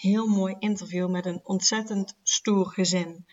[0.00, 3.26] heel mooi interview met een ontzettend stoer gezin.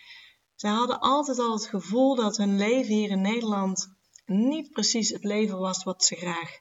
[0.55, 3.94] Ze hadden altijd al het gevoel dat hun leven hier in Nederland
[4.26, 6.59] niet precies het leven was wat ze graag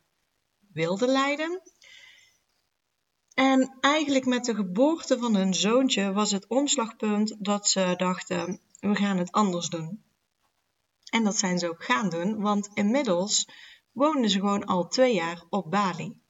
[0.73, 1.63] wilden leiden.
[3.35, 8.95] En eigenlijk met de geboorte van hun zoontje was het omslagpunt dat ze dachten: we
[8.95, 10.05] gaan het anders doen.
[11.11, 13.49] En dat zijn ze ook gaan doen, want inmiddels
[13.93, 16.22] woonden ze gewoon al twee jaar op Bali.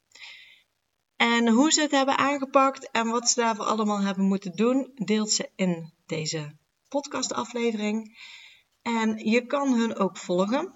[1.22, 5.30] En hoe ze het hebben aangepakt en wat ze daarvoor allemaal hebben moeten doen, deelt
[5.30, 6.56] ze in deze
[6.88, 8.18] podcastaflevering.
[8.82, 10.74] En je kan hun ook volgen.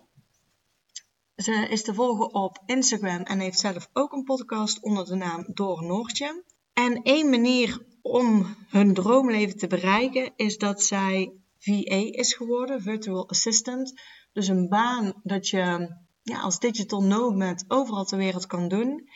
[1.37, 5.45] Ze is te volgen op Instagram en heeft zelf ook een podcast onder de naam
[5.55, 6.45] Door Noortje.
[6.73, 13.29] En één manier om hun droomleven te bereiken is dat zij VA is geworden, Virtual
[13.29, 14.01] Assistant.
[14.33, 19.09] Dus een baan dat je ja, als digital nomad overal ter wereld kan doen.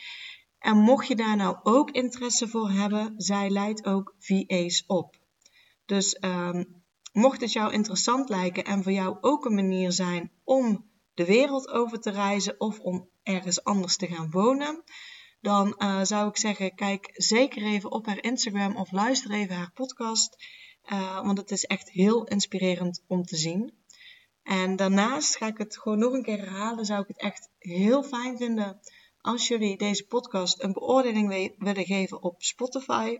[0.61, 5.15] En mocht je daar nou ook interesse voor hebben, zij leidt ook VA's op.
[5.85, 10.89] Dus um, mocht het jou interessant lijken en voor jou ook een manier zijn om
[11.13, 14.83] de wereld over te reizen of om ergens anders te gaan wonen,
[15.39, 19.71] dan uh, zou ik zeggen: kijk zeker even op haar Instagram of luister even haar
[19.73, 20.45] podcast.
[20.85, 23.73] Uh, want het is echt heel inspirerend om te zien.
[24.43, 26.85] En daarnaast ga ik het gewoon nog een keer herhalen.
[26.85, 28.79] Zou ik het echt heel fijn vinden
[29.21, 33.17] als jullie deze podcast een beoordeling willen geven op Spotify.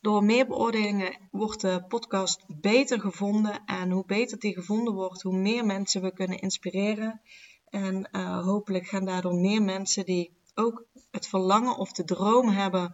[0.00, 3.64] Door meer beoordelingen wordt de podcast beter gevonden.
[3.64, 7.20] En hoe beter die gevonden wordt, hoe meer mensen we kunnen inspireren.
[7.68, 12.92] En uh, hopelijk gaan daardoor meer mensen die ook het verlangen of de droom hebben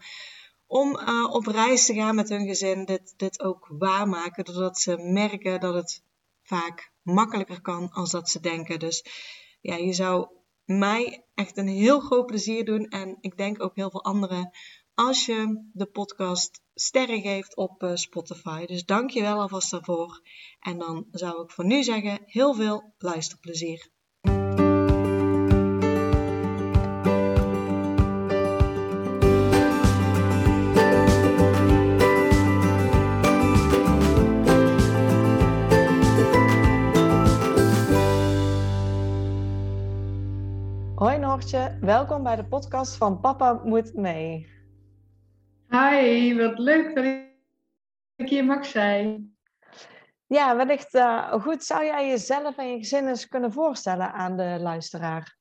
[0.67, 4.45] om uh, op reis te gaan met hun gezin, dit, dit ook waarmaken.
[4.45, 6.03] Doordat ze merken dat het
[6.43, 8.79] vaak makkelijker kan als dat ze denken.
[8.79, 9.05] Dus
[9.61, 10.29] ja, je zou
[10.79, 12.89] mij echt een heel groot plezier doen.
[12.89, 14.51] En ik denk ook heel veel anderen.
[14.95, 18.67] Als je de podcast sterren geeft op uh, Spotify.
[18.67, 20.21] Dus dank je wel alvast daarvoor.
[20.61, 23.91] En dan zou ik voor nu zeggen: heel veel luisterplezier.
[41.31, 44.47] Hoi Noortje, welkom bij de podcast van Papa Moet Mee.
[45.69, 47.05] Hi, wat leuk dat
[48.17, 49.37] ik hier mag zijn.
[50.27, 51.65] Ja, wellicht uh, goed.
[51.65, 55.37] Zou jij jezelf en je gezin eens kunnen voorstellen aan de luisteraar?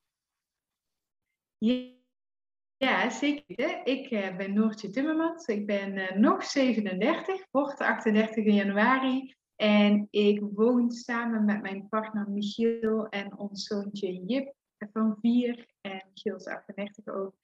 [2.76, 3.86] Ja, zeker.
[3.86, 5.46] Ik uh, ben Noortje Timmermans.
[5.46, 9.34] Ik ben uh, nog 37, word 38 in januari.
[9.56, 14.54] En ik woon samen met mijn partner Michiel en ons zoontje Jip
[14.92, 17.34] van 4 en Gils 38 ook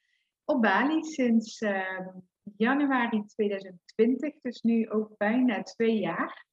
[0.45, 2.07] op Bali sinds uh,
[2.57, 6.47] januari 2020, dus nu ook bijna twee jaar.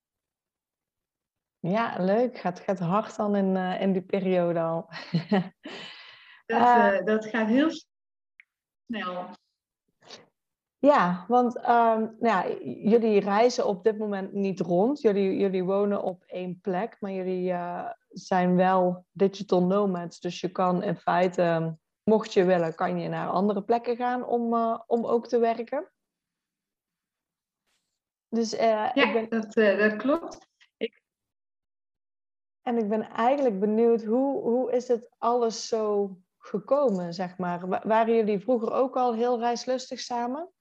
[1.59, 2.38] Ja, leuk.
[2.38, 4.89] Gaat, gaat hard dan in, uh, in die periode al.
[6.45, 7.69] dat, uh, dat gaat heel
[8.85, 9.29] snel.
[10.85, 15.01] Ja, want um, ja, jullie reizen op dit moment niet rond.
[15.01, 20.19] Jullie, jullie wonen op één plek, maar jullie uh, zijn wel digital nomads.
[20.19, 24.53] Dus je kan in feite, mocht je willen, kan je naar andere plekken gaan om,
[24.53, 25.91] uh, om ook te werken.
[28.29, 29.29] Dus, uh, ja, ik ben...
[29.29, 30.47] dat, dat klopt.
[30.77, 31.01] Ik...
[32.61, 37.87] En ik ben eigenlijk benieuwd, hoe, hoe is het alles zo gekomen, zeg maar?
[37.87, 40.52] Waren jullie vroeger ook al heel reislustig samen?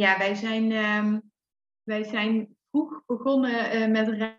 [0.00, 1.32] Ja, wij zijn, um,
[1.82, 4.38] wij zijn vroeg begonnen uh, met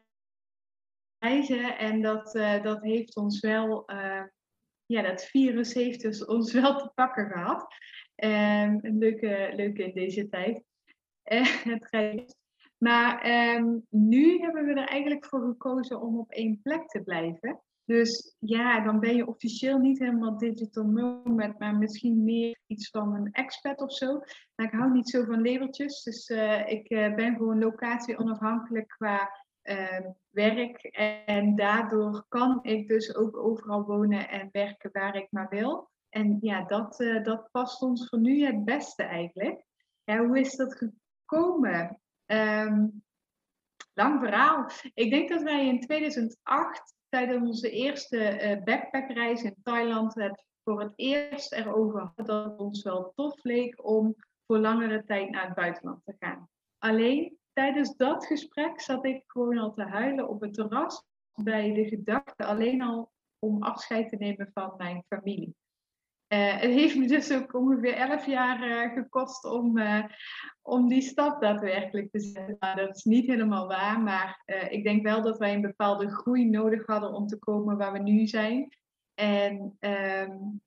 [1.19, 4.23] reizen en dat, uh, dat heeft ons wel, uh,
[4.85, 7.67] ja, dat virus heeft dus ons wel te pakken gehad.
[8.15, 10.63] Um, leuke, leuke in deze tijd.
[11.89, 12.37] het.
[12.77, 13.25] Maar
[13.55, 17.61] um, nu hebben we er eigenlijk voor gekozen om op één plek te blijven.
[17.91, 23.15] Dus ja, dan ben je officieel niet helemaal digital nomad, maar misschien meer iets van
[23.15, 24.19] een expat of zo.
[24.55, 28.87] Maar ik hou niet zo van labeltjes, dus uh, ik uh, ben gewoon locatie onafhankelijk
[28.87, 29.31] qua
[29.63, 29.99] uh,
[30.29, 30.83] werk.
[31.25, 35.89] En daardoor kan ik dus ook overal wonen en werken waar ik maar wil.
[36.09, 39.65] En ja, dat, dat past ons voor nu het beste eigenlijk.
[40.03, 42.01] Hoe is dat gekomen?
[42.25, 42.87] Ehm,
[43.93, 44.69] lang verhaal.
[44.93, 50.79] Ik denk dat wij in 2008 tijdens onze eerste uh, backpackreis in Thailand het voor
[50.81, 54.15] het eerst erover hadden dat het ons wel tof leek om
[54.45, 56.49] voor langere tijd naar het buitenland te gaan.
[56.77, 61.03] Alleen tijdens dat gesprek zat ik gewoon al te huilen op het terras
[61.33, 65.55] bij de gedachte alleen al om afscheid te nemen van mijn familie.
[66.33, 70.03] Uh, het heeft me dus ook ongeveer elf jaar uh, gekost om, uh,
[70.61, 72.55] om die stap daadwerkelijk te zetten.
[72.59, 76.49] Nou, dat is niet helemaal waar, maar ik denk wel dat wij een bepaalde groei
[76.49, 78.77] nodig hadden om te komen waar we nu zijn.
[79.13, 80.61] En um,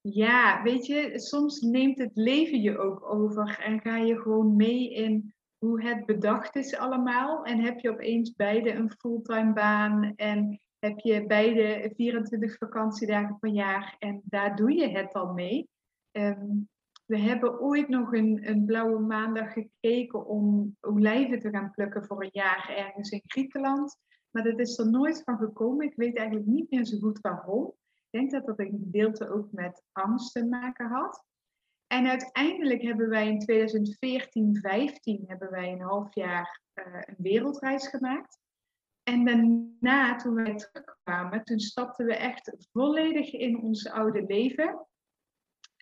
[0.00, 4.94] ja, weet je, soms neemt het leven je ook over en ga je gewoon mee
[4.94, 7.44] in hoe het bedacht is allemaal.
[7.44, 13.50] En heb je opeens beide een fulltime baan en heb je beide 24 vakantiedagen per
[13.50, 15.68] jaar en daar doe je het al mee.
[16.12, 16.68] Um,
[17.10, 22.22] we hebben ooit nog een, een blauwe maandag gekeken om olijven te gaan plukken voor
[22.22, 23.96] een jaar ergens in Griekenland.
[24.30, 25.86] Maar dat is er nooit van gekomen.
[25.86, 27.66] Ik weet eigenlijk niet meer zo goed waarom.
[27.66, 31.24] Ik denk dat dat een gedeelte ook met angst te maken had.
[31.86, 37.88] En uiteindelijk hebben wij in 2014, 15 hebben wij een half jaar uh, een wereldreis
[37.88, 38.39] gemaakt.
[39.10, 44.86] En daarna, toen wij terugkwamen, toen stapten we echt volledig in ons oude leven.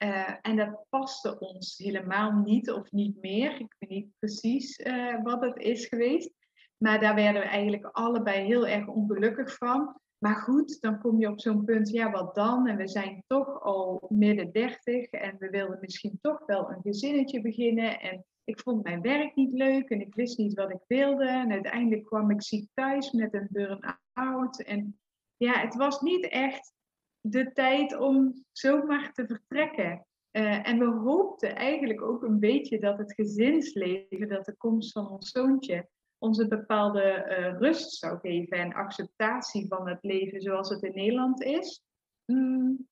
[0.02, 3.60] Uh, en dat paste ons helemaal niet of niet meer.
[3.60, 6.30] Ik weet niet precies uh, wat het is geweest.
[6.76, 10.00] Maar daar werden we eigenlijk allebei heel erg ongelukkig van.
[10.18, 12.66] Maar goed, dan kom je op zo'n punt, ja, wat dan?
[12.66, 17.40] En we zijn toch al midden dertig en we wilden misschien toch wel een gezinnetje
[17.40, 18.00] beginnen.
[18.00, 21.28] En ik vond mijn werk niet leuk en ik wist niet wat ik wilde.
[21.28, 24.62] En uiteindelijk kwam ik ziek thuis met een burn-out.
[24.62, 24.98] En
[25.36, 26.72] ja, het was niet echt
[27.20, 30.06] de tijd om zomaar te vertrekken.
[30.32, 35.08] Uh, en we hoopten eigenlijk ook een beetje dat het gezinsleven, dat de komst van
[35.08, 40.68] ons zoontje, ons een bepaalde uh, rust zou geven en acceptatie van het leven zoals
[40.68, 41.82] het in Nederland is.
[42.24, 42.88] Mm,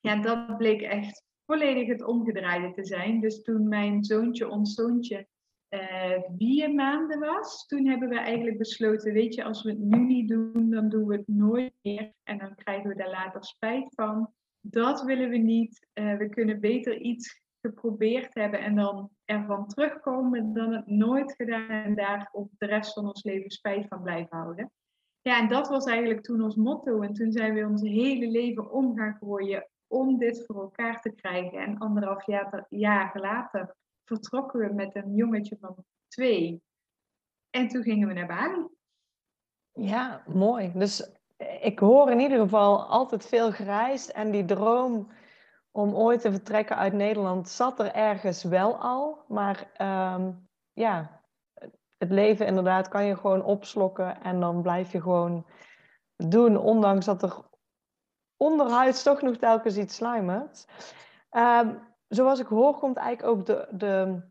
[0.00, 3.20] ja, dat bleek echt volledig het omgedraaide te zijn.
[3.20, 5.26] Dus toen mijn zoontje, ons zoontje,
[5.70, 9.98] uh, vier maanden was, toen hebben we eigenlijk besloten, weet je, als we het nu
[9.98, 12.12] niet doen, dan doen we het nooit meer.
[12.22, 14.32] En dan krijgen we daar later spijt van.
[14.60, 15.88] Dat willen we niet.
[15.94, 21.68] Uh, we kunnen beter iets geprobeerd hebben en dan ervan terugkomen dan het nooit gedaan
[21.68, 24.72] en daar op de rest van ons leven spijt van blijven houden.
[25.22, 27.00] Ja, en dat was eigenlijk toen ons motto.
[27.00, 31.10] En toen zijn we ons hele leven om gaan gooien om dit voor elkaar te
[31.10, 31.58] krijgen.
[31.58, 36.62] En anderhalf jaar, jaar later vertrokken we met een jongetje van twee.
[37.50, 38.66] En toen gingen we naar Bali.
[39.72, 40.72] Ja, mooi.
[40.74, 41.10] Dus
[41.60, 45.10] ik hoor in ieder geval altijd veel gereisd en die droom
[45.70, 49.24] om ooit te vertrekken uit Nederland zat er ergens wel al.
[49.28, 49.70] Maar
[50.14, 51.22] um, ja,
[51.98, 55.46] het leven inderdaad kan je gewoon opslokken en dan blijf je gewoon
[56.16, 57.47] doen, ondanks dat er
[58.38, 60.66] onderhuids toch nog telkens iets sluimert.
[61.30, 64.22] Um, zoals ik hoor, komt eigenlijk ook de, de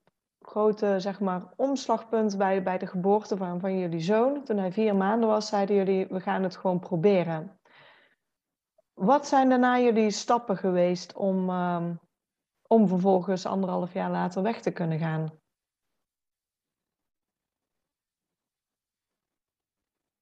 [0.42, 4.44] grote zeg maar, omslagpunt bij, bij de geboorte van, van jullie zoon.
[4.44, 7.60] Toen hij vier maanden was, zeiden jullie, we gaan het gewoon proberen.
[8.94, 11.86] Wat zijn daarna jullie stappen geweest om, uh,
[12.68, 15.32] om vervolgens anderhalf jaar later weg te kunnen gaan?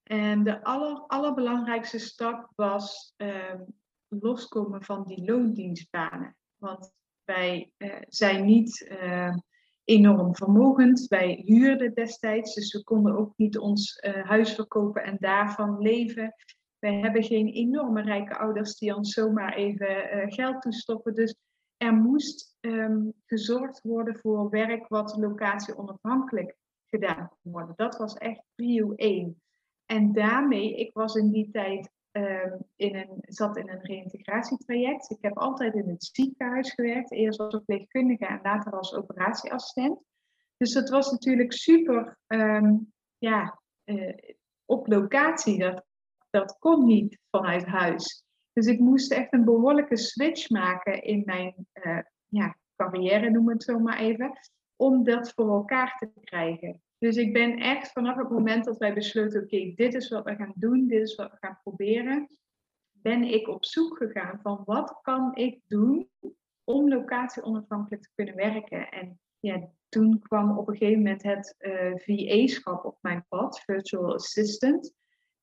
[0.06, 3.54] En de aller, allerbelangrijkste stap was uh,
[4.08, 6.36] loskomen van die loondienstbanen.
[6.56, 6.92] Want
[7.24, 9.36] wij uh, zijn niet uh,
[9.84, 11.06] enorm vermogend.
[11.08, 16.34] Wij huurden destijds, dus we konden ook niet ons eh, huis verkopen en daarvan leven.
[16.78, 21.14] Wij hebben geen enorme rijke ouders die ons zomaar even uh, geld toestoppen.
[21.14, 21.36] Dus
[21.76, 27.76] er moest um, gezorgd worden voor werk wat locatie onafhankelijk gedaan kon worden.
[27.76, 29.40] Dat was echt prio 1.
[29.86, 35.10] En daarmee, ik was in die tijd um, in een, zat in een reïntegratietraject.
[35.10, 39.98] Ik heb altijd in het ziekenhuis gewerkt, eerst als verpleegkundige en later als operatieassistent.
[40.56, 44.14] Dus dat was natuurlijk super um, ja, uh,
[44.64, 45.58] op locatie.
[45.58, 45.84] Dat
[46.36, 48.24] dat kon niet vanuit huis.
[48.52, 53.62] Dus ik moest echt een behoorlijke switch maken in mijn uh, ja, carrière, noem het
[53.62, 54.38] zo maar even,
[54.76, 56.82] om dat voor elkaar te krijgen.
[56.98, 60.34] Dus ik ben echt vanaf het moment dat wij besloten, oké, dit is wat we
[60.34, 62.28] gaan doen, dit is wat we gaan proberen,
[62.92, 66.10] ben ik op zoek gegaan van wat kan ik doen
[66.64, 68.88] om locatie onafhankelijk te kunnen werken.
[68.90, 74.14] En ja, toen kwam op een gegeven moment het eh, VA-schap op mijn pad, Virtual
[74.14, 74.94] Assistant.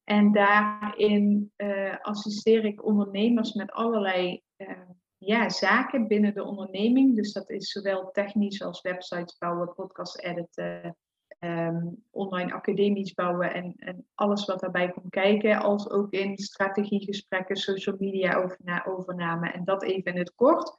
[0.03, 4.69] En daarin uh, assisteer ik ondernemers met allerlei uh,
[5.17, 7.15] ja, zaken binnen de onderneming.
[7.15, 10.98] Dus dat is zowel technisch als websites bouwen, podcast editen,
[11.43, 17.55] Ehm, online academisch bouwen en, en, alles wat daarbij komt kijken, als ook in strategiegesprekken,
[17.55, 18.51] social media
[18.85, 20.77] overname en dat even in het kort.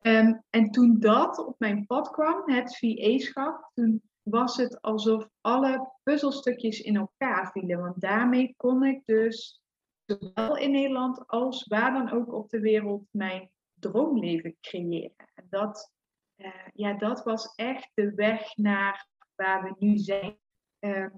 [0.00, 5.92] Um, en toen dat op mijn pad kwam, het VA-schap, toen was het alsof alle
[6.02, 7.80] puzzelstukjes in elkaar vielen.
[7.80, 9.62] Want daarmee kon ik dus
[10.04, 15.28] zowel in Nederland als waar dan ook op de wereld mijn droomleven creëren.
[15.34, 15.92] En dat,
[16.36, 20.38] uh, ja, dat was echt de weg naar waar we nu zijn.
[20.78, 21.08] Ehm,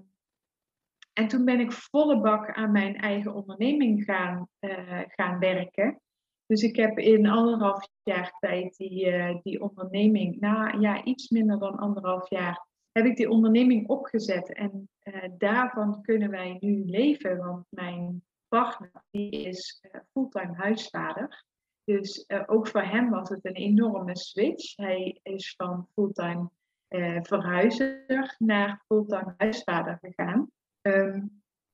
[1.17, 6.01] en toen ben ik volle bak aan mijn eigen onderneming gaan, uh, gaan werken.
[6.45, 11.59] Dus ik heb in anderhalf jaar tijd die, uh, die onderneming, na ja, iets minder
[11.59, 14.53] dan anderhalf jaar, heb ik die onderneming opgezet.
[14.53, 21.45] En uh, daarvan kunnen wij nu leven, want mijn partner die is fulltime huisvader.
[21.83, 24.75] Dus ook voor hem was het een enorme switch.
[24.75, 26.49] Hij is van fulltime
[26.89, 30.51] uh, naar fulltime huisvader gegaan.
[30.81, 31.25] Ehm,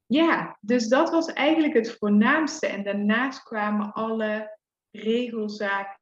[0.05, 2.67] ja, dus dat was eigenlijk het voornaamste.
[2.67, 4.57] En daarnaast kwamen alle
[4.91, 5.97] regelzaken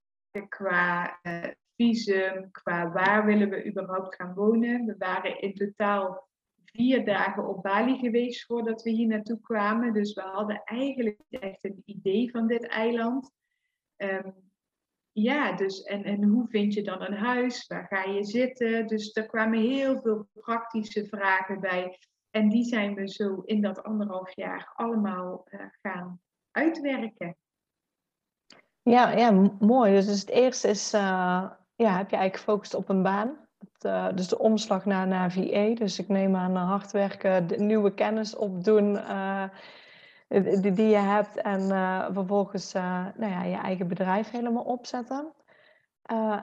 [0.48, 1.44] qua uh,
[1.76, 4.86] visum, qua waar willen we überhaupt gaan wonen.
[4.86, 6.30] We waren in totaal
[6.66, 9.94] vier dagen op Bali geweest voordat we hier naartoe kwamen.
[9.94, 13.32] Dus we hadden eigenlijk echt een idee van dit eiland.
[13.98, 14.51] Um,
[15.14, 17.68] ja, dus en, en hoe vind je dan een huis?
[17.68, 18.88] Waar ga je zitten?
[18.88, 21.98] Dus er kwamen heel veel praktische vragen bij.
[22.30, 27.36] En die zijn we zo in dat anderhalf jaar allemaal uh, gaan uitwerken.
[28.82, 29.94] Ja, ja, mooi.
[29.94, 31.02] Dus, dus het eerste is, uh,
[31.76, 33.48] ja, heb je eigenlijk gefocust op een baan.
[33.86, 35.76] Uh, dus de omslag naar, naar VA.
[35.76, 38.98] Dus ik neem aan hard werken, de nieuwe kennis opdoen
[40.32, 45.34] die, die je hebt en uh, vervolgens uh, nou ja, je eigen bedrijf helemaal opzetten.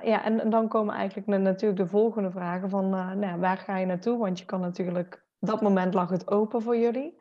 [0.03, 4.19] Ja, en, dan komen eigenlijk natuurlijk de volgende vragen van nou, waar ga je naartoe?
[4.19, 7.21] Want je kan natuurlijk, dat moment lag het open voor jullie.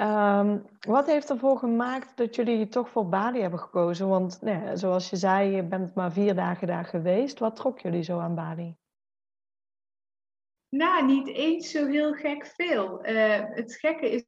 [0.00, 4.08] Um, wat heeft ervoor gemaakt dat jullie toch voor Bali hebben gekozen?
[4.08, 7.38] Want nou, zoals je zei, je bent maar vier dagen daar geweest.
[7.38, 8.76] Wat trok jullie zo aan Bali?
[10.68, 12.98] Nou, niet eens zo heel gek veel.
[13.02, 14.24] het gekke is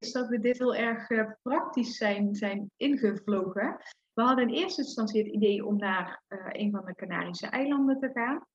[0.00, 3.76] is dat we dit heel erg uh, praktisch zijn, zijn ingevlogen.
[4.12, 7.98] We hadden in eerste instantie het idee om naar uh, een van de Canarische eilanden
[8.00, 8.46] te gaan.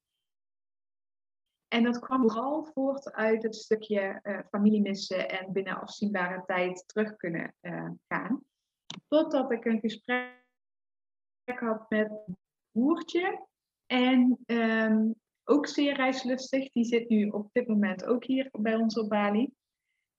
[1.67, 7.15] En dat kwam vooral voort uit het stukje uh, familiemissen en binnen afzienbare tijd terug
[7.15, 7.55] kunnen
[8.07, 8.43] gaan.
[9.07, 10.43] Totdat ik een gesprek
[11.43, 12.37] had met een
[12.71, 13.45] broertje.
[13.85, 16.71] En um, ook zeer reislustig.
[16.71, 19.53] Die zit nu op dit moment ook hier bij ons op Bali.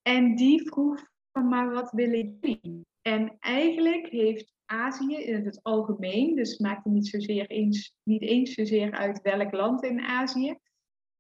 [0.03, 1.05] En die vroeg
[1.45, 2.87] maar wat willen jullie?
[3.03, 8.53] En eigenlijk heeft Azië in het algemeen, dus het maakt niet, zozeer eens, niet eens
[8.55, 10.59] zozeer uit welk land in Azië,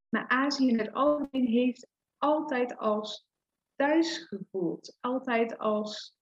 [0.08, 3.26] maar Azië in het algemeen heeft altijd als
[3.74, 6.16] thuis gevoeld, altijd als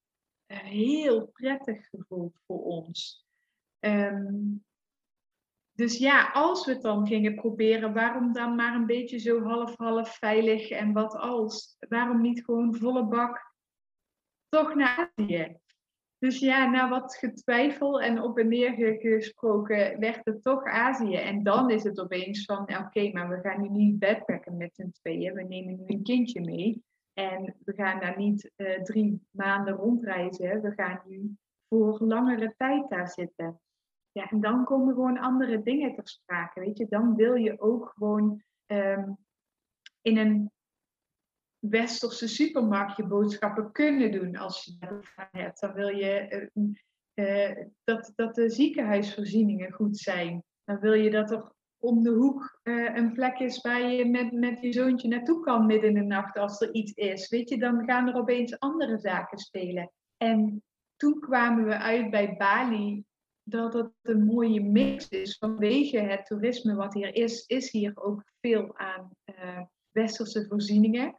[0.47, 3.27] uh, heel prettig gevoeld voor ons.
[3.81, 4.65] Um,
[5.73, 10.17] dus ja, als we het dan gingen proberen, waarom dan maar een beetje zo half-half
[10.17, 11.77] veilig en wat als?
[11.89, 13.54] Waarom niet gewoon volle bak
[14.55, 15.57] toch naar Azië.
[16.19, 21.15] Dus ja, na wat getwijfel en op en neer gesproken, werd het toch Azië.
[21.15, 24.91] En dan is het opeens van, oké, maar we gaan nu niet backpacken met z'n
[24.91, 25.35] tweeën.
[25.35, 26.83] We nemen nu een kindje mee.
[27.13, 30.63] En we gaan daar niet uh, drie maanden rondreizen.
[30.63, 31.37] We gaan nu
[31.69, 33.61] voor langere tijd daar zitten.
[34.13, 36.61] Ja, en dan komen gewoon andere dingen ter sprake.
[36.61, 39.17] Weet je, dan wil je ook gewoon um,
[40.03, 40.53] in een
[41.68, 45.61] westerse supermarkt je boodschappen kunnen doen als je dat hebt.
[45.61, 46.49] Dan wil je
[47.14, 50.44] uh, dat, dat de ziekenhuisvoorzieningen goed zijn.
[50.64, 54.33] Dan wil je dat er om de hoek uh, een plek is waar je met,
[54.33, 57.28] met je zoontje naartoe kan midden in de nacht als er iets is.
[57.28, 59.90] Weet je, dan gaan er opeens andere zaken spelen.
[60.16, 60.62] En
[60.97, 63.04] toen kwamen we uit bij Bali
[63.42, 65.37] dat het een mooie mix is.
[65.38, 69.11] Vanwege het toerisme wat hier is, is hier ook veel aan
[69.90, 71.14] westerse voorzieningen.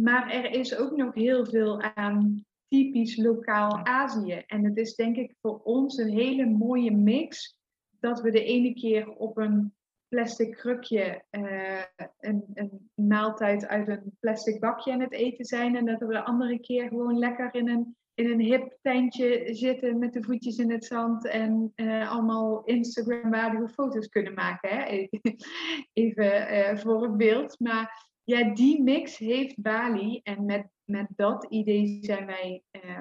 [0.00, 4.42] Maar er is ook nog heel veel aan typisch lokaal Azië.
[4.46, 7.56] En het is denk ik voor ons een hele mooie mix
[8.00, 9.74] dat we de ene keer op een
[10.08, 11.82] plastic krukje uh,
[12.18, 15.76] een, een, maaltijd uit een plastic bakje aan het eten zijn.
[15.76, 19.98] En dat we de andere keer gewoon lekker in een, in een hip tentje zitten
[19.98, 24.68] met de voetjes in het zand en uh, allemaal Instagram-waardige foto's kunnen maken.
[24.70, 25.06] Hè?
[25.92, 27.60] Even uh, voor het beeld.
[27.60, 30.20] Maar ja, die mix heeft Bali.
[30.22, 32.98] En met, met dat idee zijn wij, uh,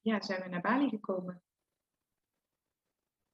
[0.00, 1.42] ja, zijn we naar Bali gekomen.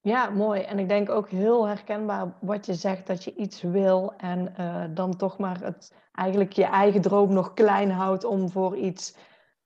[0.01, 0.61] Ja, mooi.
[0.61, 4.85] En ik denk ook heel herkenbaar wat je zegt, dat je iets wil en uh,
[4.95, 9.17] dan toch maar het, eigenlijk je eigen droom nog klein houdt om voor iets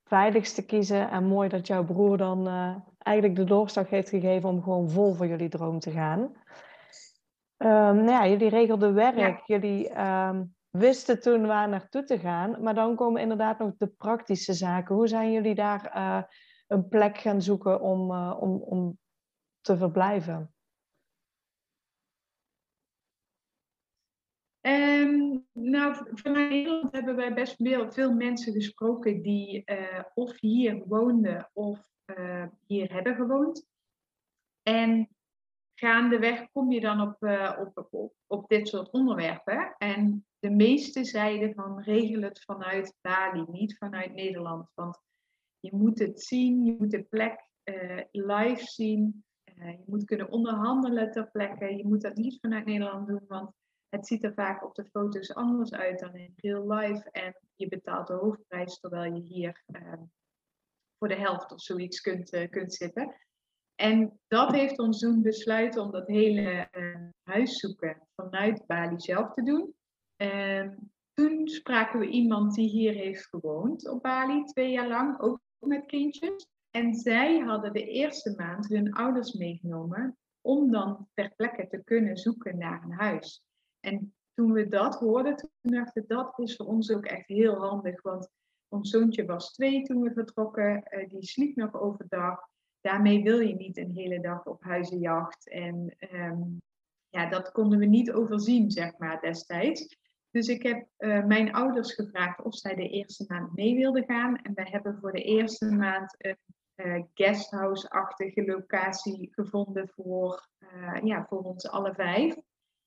[0.04, 1.10] veiligs te kiezen.
[1.10, 5.14] En mooi dat jouw broer dan uh, eigenlijk de doorslag heeft gegeven om gewoon vol
[5.14, 6.20] voor jullie droom te gaan.
[7.58, 9.42] Um, nou ja, jullie regelden werk, ja.
[9.46, 14.52] jullie um, wisten toen waar naartoe te gaan, maar dan komen inderdaad nog de praktische
[14.52, 14.94] zaken.
[14.94, 16.22] Hoe zijn jullie daar uh,
[16.66, 18.98] een plek gaan zoeken om, uh, om, om
[19.60, 20.54] te verblijven?
[24.60, 30.82] Um, nou, vanuit Nederland hebben wij best veel, veel mensen gesproken die uh, of hier
[30.86, 31.94] woonden of
[32.66, 33.66] hier hebben gewoond.
[34.62, 35.08] En
[35.74, 37.16] gaandeweg kom je dan op,
[37.58, 39.74] op, op, op dit soort onderwerpen.
[39.78, 44.70] En de meeste zeiden van regel het vanuit Bali, niet vanuit Nederland.
[44.74, 44.98] Want
[45.60, 47.44] je moet het zien, je moet de plek
[48.10, 49.24] live zien.
[49.54, 51.76] je moet kunnen onderhandelen ter plekke.
[51.76, 53.50] Je moet dat niet vanuit Nederland doen, want
[53.88, 57.10] het ziet er vaak op de foto's anders uit dan in real life.
[57.10, 59.92] En je betaalt de hoofdprijs terwijl je hier uh,
[60.98, 63.14] voor de helft of zoiets kunt, kunt zitten.
[63.74, 66.68] En dat heeft ons doen besluiten om dat hele
[67.22, 69.74] huis zoeken vanuit Bali zelf te doen.
[70.16, 75.40] En toen spraken we iemand die hier heeft gewoond op Bali, twee jaar lang, ook
[75.58, 76.48] met kindjes.
[76.70, 82.16] En zij hadden de eerste maand hun ouders meegenomen om dan ter plekke te kunnen
[82.16, 83.44] zoeken naar een huis.
[83.80, 87.54] En toen we dat hoorden, toen dachten we, dat is voor ons ook echt heel
[87.54, 88.02] handig.
[88.02, 88.28] Want
[88.68, 90.82] ons zoontje was twee toen we vertrokken.
[90.90, 92.48] Uh, die sliep nog overdag.
[92.80, 95.48] Daarmee wil je niet een hele dag op huizenjacht.
[95.48, 96.62] En um,
[97.08, 99.96] ja, dat konden we niet overzien, zeg maar, destijds.
[100.36, 104.36] Dus ik heb uh, mijn ouders gevraagd of zij de eerste maand mee wilden gaan.
[104.36, 106.36] En we hebben voor de eerste maand een
[106.76, 110.48] uh, guesthouse-achtige locatie gevonden voor,
[111.02, 112.36] ja, voor ons alle vijf.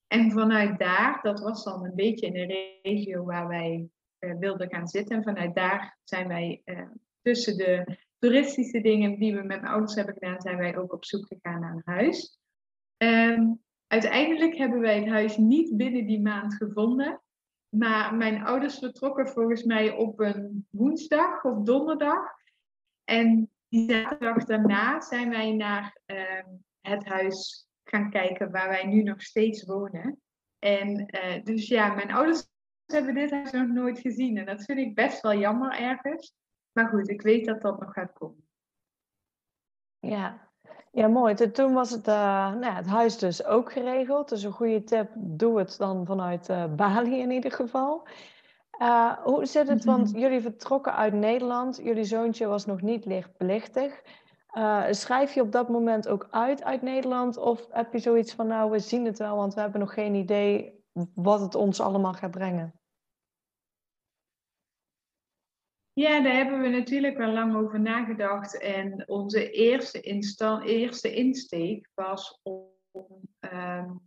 [0.06, 4.70] En vanuit daar, dat was dan een beetje in de regio waar wij uh, wilden
[4.70, 5.16] gaan zitten.
[5.16, 6.82] En vanuit daar zijn wij uh,
[7.22, 11.04] tussen de toeristische dingen die we met mijn ouders hebben gedaan, zijn wij ook op
[11.04, 12.38] zoek gegaan naar een huis.
[12.96, 17.20] Um, uiteindelijk hebben wij het huis niet binnen die maand gevonden.
[17.70, 22.38] Maar mijn ouders vertrokken volgens mij op een woensdag of donderdag.
[23.04, 26.42] En die zaterdag daarna zijn wij naar uh,
[26.80, 30.20] het huis gaan kijken waar wij nu nog steeds wonen.
[30.58, 32.48] En uh, dus ja, mijn ouders
[32.86, 34.36] hebben dit huis nog nooit gezien.
[34.36, 36.34] En dat vind ik best wel jammer ergens.
[36.72, 38.48] Maar goed, ik weet dat dat nog gaat komen.
[39.98, 40.49] Ja,
[40.90, 41.34] ja mooi.
[41.34, 42.14] Toen was het, uh,
[42.50, 44.28] nou ja, het huis dus ook geregeld.
[44.28, 48.08] Dus een goede tip, doe het dan vanuit uh, Bali in ieder geval.
[48.78, 49.84] Uh, hoe zit het?
[49.84, 51.80] Want jullie vertrokken uit Nederland.
[51.82, 54.02] Jullie zoontje was nog niet lichtplichtig.
[54.90, 57.36] Schrijf je op dat moment ook uit uit Nederland?
[57.36, 60.14] Of heb je zoiets van, nou, we zien het wel, want we hebben nog geen
[60.14, 62.79] idee wat het ons allemaal gaat brengen?
[65.92, 68.58] Ja, daar hebben we natuurlijk wel lang over nagedacht.
[68.58, 70.00] En onze eerste,
[70.64, 72.68] eerste insteek was om
[73.40, 74.00] um,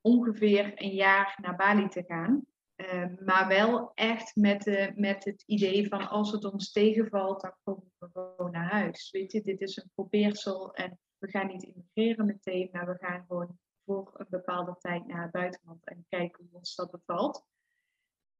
[0.00, 2.46] ongeveer een jaar naar Bali te gaan.
[2.76, 7.54] Uh, maar wel echt met, de, met het idee van als het ons tegenvalt, dan
[7.62, 9.10] komen we gewoon naar huis.
[9.10, 13.24] Weet je, dit is een probeersel en we gaan niet immigreren meteen, maar we gaan
[13.28, 17.46] gewoon voor een bepaalde tijd naar het buitenland en kijken hoe ons dat bevalt.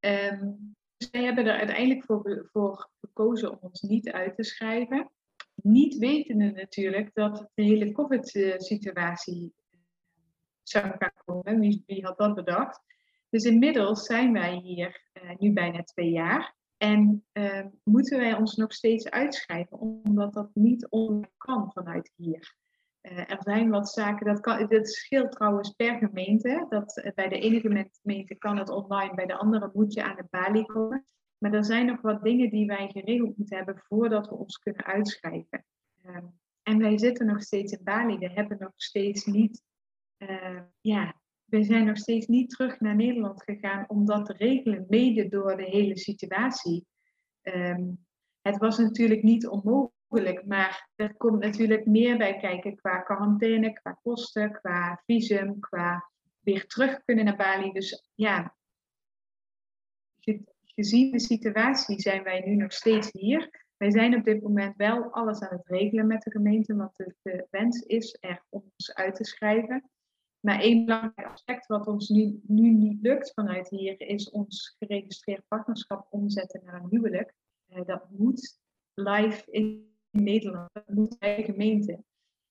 [0.01, 0.77] Um,
[1.11, 5.11] wij hebben er uiteindelijk voor, gekozen om ons niet uit te schrijven.
[5.55, 9.55] Niet wetende natuurlijk dat de hele COVID-situatie
[10.63, 11.61] zou gaan komen.
[11.61, 12.81] Wie, wie had dat bedacht?
[13.31, 16.57] Dus inmiddels zijn wij hier uh, nu bijna twee jaar.
[16.77, 22.57] En uh, moeten wij ons nog steeds uitschrijven, omdat dat niet online kan vanuit hier.
[23.11, 26.67] Uh, er zijn wat zaken, dat, kan, dat scheelt trouwens per gemeente.
[26.69, 30.27] Dat, bij de ene gemeente kan het online, bij de andere moet je aan de
[30.31, 31.07] balie komen.
[31.39, 34.85] Maar er zijn nog wat dingen die wij geregeld moeten hebben voordat we ons kunnen
[34.85, 35.65] uitschrijven.
[36.03, 36.25] Ehm,
[36.63, 38.19] en wij zitten nog steeds in Bali.
[38.19, 39.63] We hebben nog steeds niet
[40.81, 45.29] ja, we zijn nog steeds niet terug naar Nederland gegaan om dat te regelen, mede
[45.29, 46.87] door de hele situatie.
[47.43, 48.07] Um,
[48.41, 49.94] het was natuurlijk niet onmogelijk,
[50.47, 56.67] maar er komt natuurlijk meer bij kijken qua quarantaine, qua kosten, qua visum, qua weer
[56.67, 57.73] terug kunnen naar Bali.
[57.73, 58.57] Dus ja,
[60.65, 63.63] gezien de situatie zijn wij nu nog steeds hier.
[63.77, 67.47] Wij zijn op dit moment wel alles aan het regelen met de gemeente, want de,
[67.51, 69.91] wens is er om ons uit te schrijven.
[70.41, 75.49] Maar één belangrijk aspect wat ons nu, nu niet lukt vanuit hier, is ons geregistreerd
[75.49, 77.35] partnerschap omzetten naar een huwelijk.
[77.69, 78.61] Uh, dat moet
[78.95, 82.05] live in Nederland, moet bij gemeente.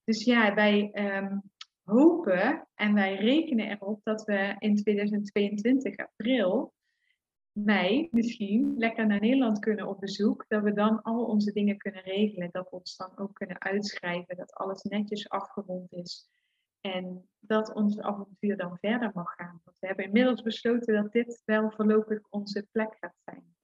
[0.03, 1.41] Dus ja, wij, um,
[1.83, 6.73] hopen en wij rekenen erop dat we in 2022 april,
[7.51, 10.45] mei misschien, lekker naar Nederland kunnen op bezoek.
[10.47, 12.49] Dat we dan al onze dingen kunnen regelen.
[12.51, 14.37] Dat we ons dan ook kunnen uitschrijven.
[14.37, 16.29] Dat alles netjes afgerond is.
[16.81, 19.61] En dat ons avontuur dan verder mag gaan.
[19.63, 23.55] Want we hebben inmiddels besloten dat dit wel voorlopig onze plek gaat zijn.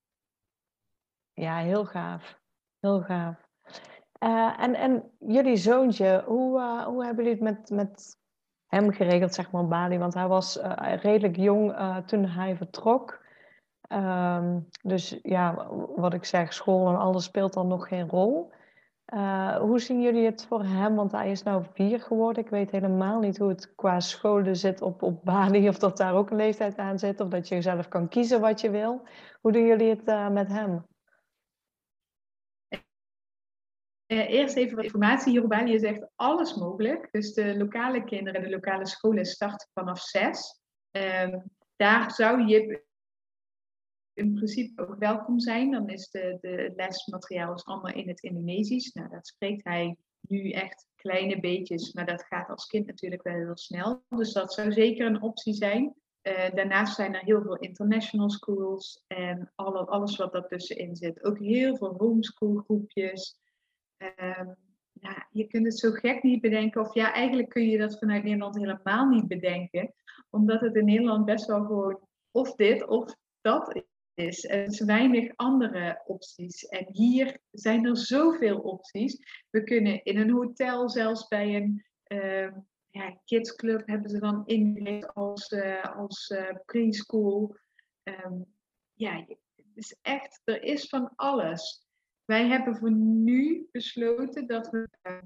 [1.34, 2.40] Ja, heel gaaf.
[2.80, 3.49] Heel gaaf.
[4.20, 8.18] Uh, en, en jullie zoontje, hoe, uh, hoe hebben jullie het met, met
[8.68, 9.98] hem geregeld, zeg maar, Bali?
[9.98, 13.28] Want hij was uh, redelijk jong toen hij vertrok.
[13.94, 18.52] Um, dus ja, wat ik zeg, school en alles speelt dan nog geen rol.
[19.60, 20.96] hoe zien jullie het voor hem?
[20.96, 22.44] Want hij is nou vier geworden.
[22.44, 25.68] Ik weet helemaal niet hoe het qua scholen zit op, op Bali.
[25.68, 27.20] Of dat daar ook een leeftijd aan zit.
[27.20, 29.02] Of dat je zelf kan kiezen wat je wil.
[29.42, 30.86] Hoe doen jullie het met hem?
[34.12, 35.32] Uh, eerst even wat informatie.
[35.32, 37.08] Hier op Bali is echt alles mogelijk.
[37.12, 40.62] Dus de lokale kinderen, de lokale scholen starten vanaf zes.
[40.92, 41.44] Um,
[41.76, 42.84] daar zou je
[44.14, 45.72] in principe ook welkom zijn.
[45.72, 48.94] Dan is de, de lesmateriaal is allemaal in het Indonesisch.
[48.94, 53.36] Nou, dat spreekt hij nu echt kleine beetjes, maar dat gaat als kind natuurlijk wel
[53.36, 54.04] heel snel.
[54.10, 55.96] Dus dat zou zeker een optie zijn.
[56.22, 61.24] Uh, daarnaast zijn er heel veel international schools en alle, alles wat daartussenin zit.
[61.24, 63.38] Ook heel veel homeschool groepjes.
[64.00, 64.56] Um,
[64.94, 66.82] ja, je kunt het zo gek niet bedenken.
[66.82, 69.94] Of ja, eigenlijk kun je dat vanuit Nederland helemaal niet bedenken.
[70.30, 72.00] Omdat het in Nederland best wel gewoon
[72.32, 73.84] of dit of dat
[74.14, 74.44] is.
[74.44, 76.66] Er zijn weinig andere opties.
[76.66, 79.44] En hier zijn er zoveel opties.
[79.50, 82.52] We kunnen in een hotel, zelfs bij een uh,
[82.90, 87.56] ja, kidsclub, hebben ze dan ingericht als, uh, als uh, preschool.
[88.04, 88.46] Um,
[88.94, 91.88] ja, het is echt, er is van alles.
[92.30, 95.18] Wij hebben voor nu besloten dat we uh,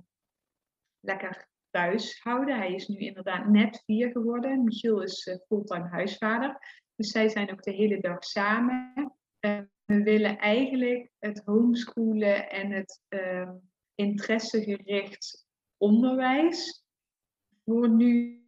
[1.00, 2.58] lekker thuis houden.
[2.58, 4.64] Hij is nu inderdaad net vier geworden.
[4.64, 6.58] Michiel is uh, fulltime huisvader.
[6.96, 8.94] Dus zij zijn ook de hele dag samen.
[9.40, 13.54] Uh, we willen eigenlijk het homeschoolen en het ehm,
[13.96, 16.86] interessegericht onderwijs
[17.66, 18.44] voor nu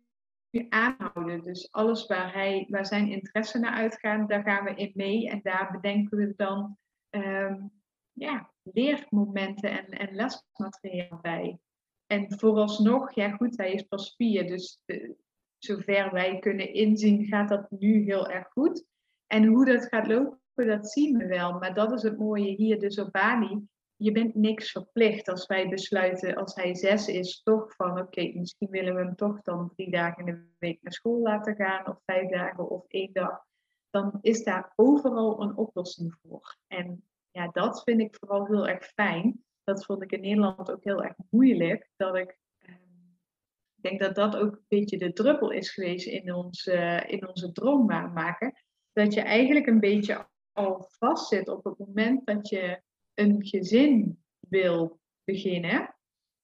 [0.69, 1.43] aanhouden.
[1.43, 5.29] Dus alles waar, hij, waar zijn interesse naar uitgaat, daar gaan we in mee.
[5.29, 6.77] En daar bedenken we dan
[7.09, 7.63] ehm,
[8.15, 11.59] ja, leermomenten en, en lesmateriaal bij.
[12.07, 15.15] En vooralsnog, ja goed, hij is pas vier, dus de,
[15.57, 18.85] zover wij kunnen inzien gaat dat nu heel erg goed.
[19.27, 21.59] En hoe dat gaat lopen, dat zien we wel.
[21.59, 23.67] Maar dat is het mooie hier dus op Bali.
[23.95, 28.69] Je bent niks verplicht als wij besluiten, als hij zes is, toch van oké, misschien
[28.69, 32.01] willen we hem toch dan drie dagen in de week naar school laten gaan, of
[32.05, 33.45] vijf dagen of één dag.
[33.89, 36.57] Dan is daar overal een oplossing voor.
[36.67, 37.03] En
[37.35, 39.43] ja, dat vind ik vooral heel erg fijn.
[39.63, 41.89] Dat vond ik in Nederland ook heel erg moeilijk.
[41.95, 42.37] Dat ik,
[43.75, 46.65] ik denk dat dat ook een beetje de druppel is geweest in, ons,
[47.05, 48.53] in onze droom maken.
[48.93, 52.81] Dat je eigenlijk een beetje al vastzit op het moment dat je
[53.13, 55.95] een gezin wil beginnen.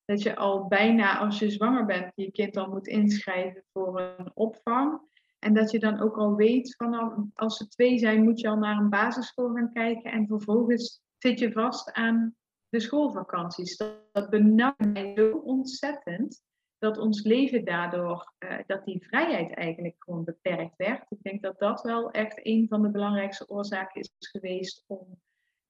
[0.06, 4.32] Dat je al bijna als je zwanger bent, je kind al moet inschrijven voor een
[4.34, 5.02] opvang.
[5.44, 8.58] En dat je dan ook al weet van als ze twee zijn, moet je al
[8.58, 10.12] naar een basisschool gaan kijken.
[10.12, 12.36] En vervolgens zit je vast aan
[12.70, 13.78] de schoolvakanties.
[13.78, 16.42] Dat, dat mij zo ontzettend.
[16.78, 21.06] Dat ons leven daardoor, uh, dat die vrijheid eigenlijk gewoon beperkt werd.
[21.10, 25.22] Ik denk dat dat wel echt een van de belangrijkste oorzaken is geweest om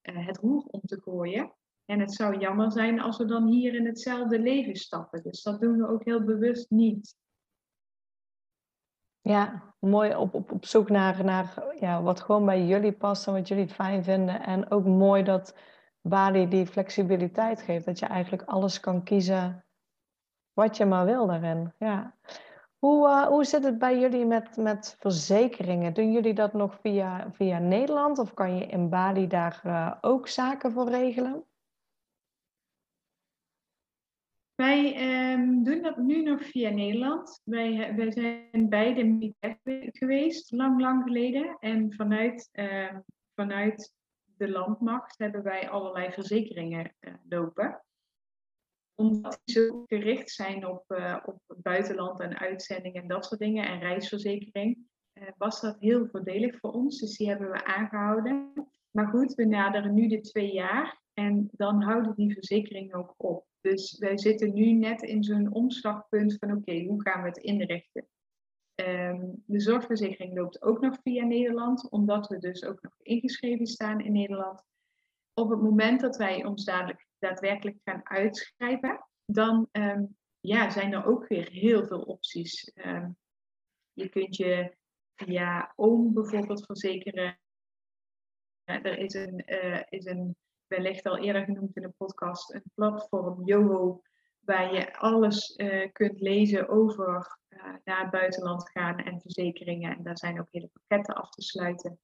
[0.01, 1.53] uh, het roer om te gooien.
[1.85, 5.23] En het zou jammer zijn als we dan hier in hetzelfde leven stappen.
[5.23, 7.15] Dus dat doen we ook heel bewust niet.
[9.31, 13.33] Ja, mooi op, op, op zoek naar, naar ja, wat gewoon bij jullie past en
[13.33, 14.41] wat jullie fijn vinden.
[14.43, 15.55] En ook mooi dat
[16.01, 17.85] Bali die flexibiliteit geeft.
[17.85, 19.65] Dat je eigenlijk alles kan kiezen
[20.53, 21.73] wat je maar wil daarin.
[21.77, 22.15] Ja.
[22.77, 25.93] Hoe, uh, hoe zit het bij jullie met, met verzekeringen?
[25.93, 30.27] Doen jullie dat nog via, via Nederland of kan je in Bali daar uh, ook
[30.27, 31.43] zaken voor regelen?
[34.61, 37.41] Wij um, doen dat nu nog via Nederland.
[37.43, 41.57] Wij, wij zijn beide militair geweest, lang, lang geleden.
[41.59, 42.97] En vanuit, uh,
[43.35, 43.95] vanuit
[44.37, 47.83] de landmacht hebben wij allerlei verzekeringen uh, lopen.
[48.95, 53.39] Omdat die zo gericht zijn op, uh, op het buitenland en uitzendingen en dat soort
[53.39, 54.77] dingen en reisverzekering,
[55.13, 56.99] uh, was dat heel voordelig voor ons.
[56.99, 58.53] Dus die hebben we aangehouden.
[58.91, 63.49] Maar goed, we naderen nu de twee jaar en dan houden die verzekeringen ook op.
[63.61, 68.07] Dus wij zitten nu net in zo'n omslagpunt van oké, hoe gaan we het inrichten?
[68.75, 73.99] Um, de zorgverzekering loopt ook nog via Nederland, omdat we dus ook nog ingeschreven staan
[73.99, 74.63] in Nederland.
[75.33, 81.05] Op het moment dat wij ons dadelijk daadwerkelijk gaan uitschrijven, dan um, ja, zijn er
[81.05, 82.63] ook weer heel veel opties.
[82.63, 83.09] Ehm,
[83.93, 84.75] je kunt je
[85.15, 87.39] via Oom bijvoorbeeld verzekeren.
[88.63, 90.35] er is een, uh, is een,
[90.71, 94.01] wellicht al eerder genoemd in de podcast, een platform, Yoho,
[94.39, 99.97] waar je alles uh, kunt lezen over uh, naar het buitenland gaan en verzekeringen.
[99.97, 101.99] En daar zijn ook hele pakketten af te sluiten.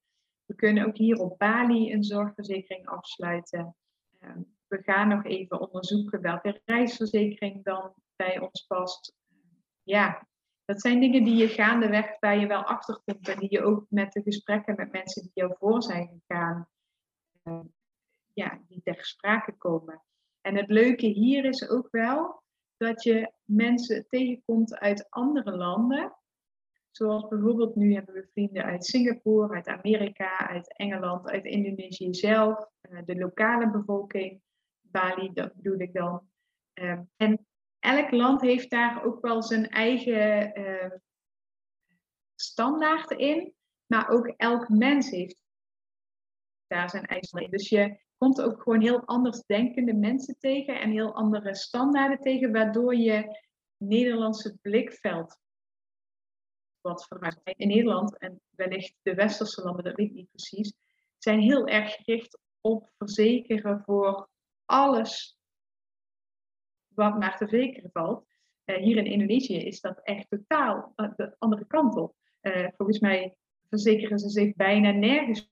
[0.46, 3.76] We kunnen ook hier op Bali een zorgverzekering afsluiten.
[4.20, 9.14] Ehm, we gaan nog even onderzoeken welke reisverzekering dan bij ons past.
[9.84, 10.28] Ja,
[10.66, 13.86] dat zijn dingen die je gaandeweg, waar je wel achter komt en die je ook
[13.90, 16.68] met de gesprekken met mensen die jou voor zijn gegaan,
[18.38, 20.04] ja, die ter sprake komen.
[20.42, 22.44] En het leuke hier is ook wel
[22.78, 26.16] dat je mensen tegenkomt uit andere landen.
[26.92, 32.70] Zoals bijvoorbeeld nu hebben we vrienden uit Singapore, uit Amerika, uit Engeland, uit Indonesië zelf,
[32.82, 34.42] uh, de lokale bevolking,
[34.82, 36.30] Bali, dat bedoel ik dan.
[36.74, 37.48] Uh, en
[37.80, 40.92] elk land heeft daar ook wel zijn eigen uh,
[42.36, 43.54] standaarden in,
[43.86, 45.46] maar ook elk mens heeft
[46.68, 47.52] daar zijn eigen in.
[47.52, 52.52] Dus je komt ook gewoon heel anders denkende mensen tegen en heel andere standaarden tegen,
[52.52, 53.40] waardoor je
[53.78, 55.40] Nederlandse blikveld
[56.82, 57.40] wat vooruit.
[57.44, 60.74] In Nederland en wellicht de westerse landen, dat weet ik niet precies,
[61.18, 64.30] zijn heel erg gericht op verzekeren voor
[64.66, 65.38] alles
[66.88, 68.26] wat maar te verzekeren valt.
[68.66, 72.16] Uh, hier in Indonesië is dat echt totaal de andere kant op.
[72.42, 73.36] Uh, volgens mij
[73.70, 75.50] verzekeren ze zich bijna nergens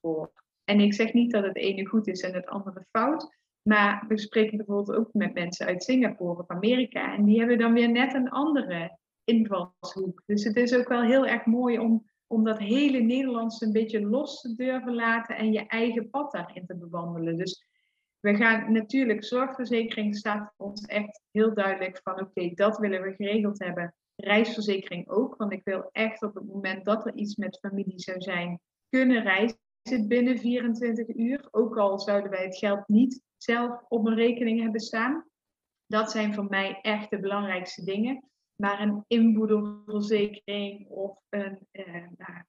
[0.00, 0.43] voor.
[0.64, 3.36] En ik zeg niet dat het ene goed is en het andere fout.
[3.62, 7.14] Maar we spreken bijvoorbeeld ook met mensen uit Singapore of Amerika.
[7.14, 10.22] En die hebben dan weer net een andere invalshoek.
[10.26, 14.06] Dus het is ook wel heel erg mooi om, om dat hele Nederlands een beetje
[14.06, 17.36] los te durven laten en je eigen pad daarin te bewandelen.
[17.36, 17.66] Dus
[18.20, 23.14] we gaan natuurlijk, zorgverzekering staat voor ons echt heel duidelijk van oké, dat willen we
[23.14, 23.94] geregeld hebben.
[24.16, 28.20] Reisverzekering ook, want ik wil echt op het moment dat er iets met familie zou
[28.20, 29.58] zijn, kunnen reizen
[30.08, 31.48] binnen 24 uur.
[31.50, 35.24] Ook al zouden wij het geld niet zelf op een rekening hebben staan.
[35.86, 38.24] Dat zijn voor mij echt de belangrijkste dingen.
[38.56, 42.42] Maar een inboedelverzekering of een, eh, nou,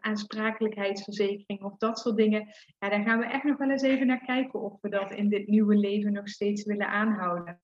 [0.00, 2.48] aansprakelijkheidsverzekering of dat soort dingen.
[2.78, 5.28] Ja, daar gaan we echt nog wel eens even naar kijken of we dat in
[5.28, 7.60] dit nieuwe leven nog steeds willen aanhouden.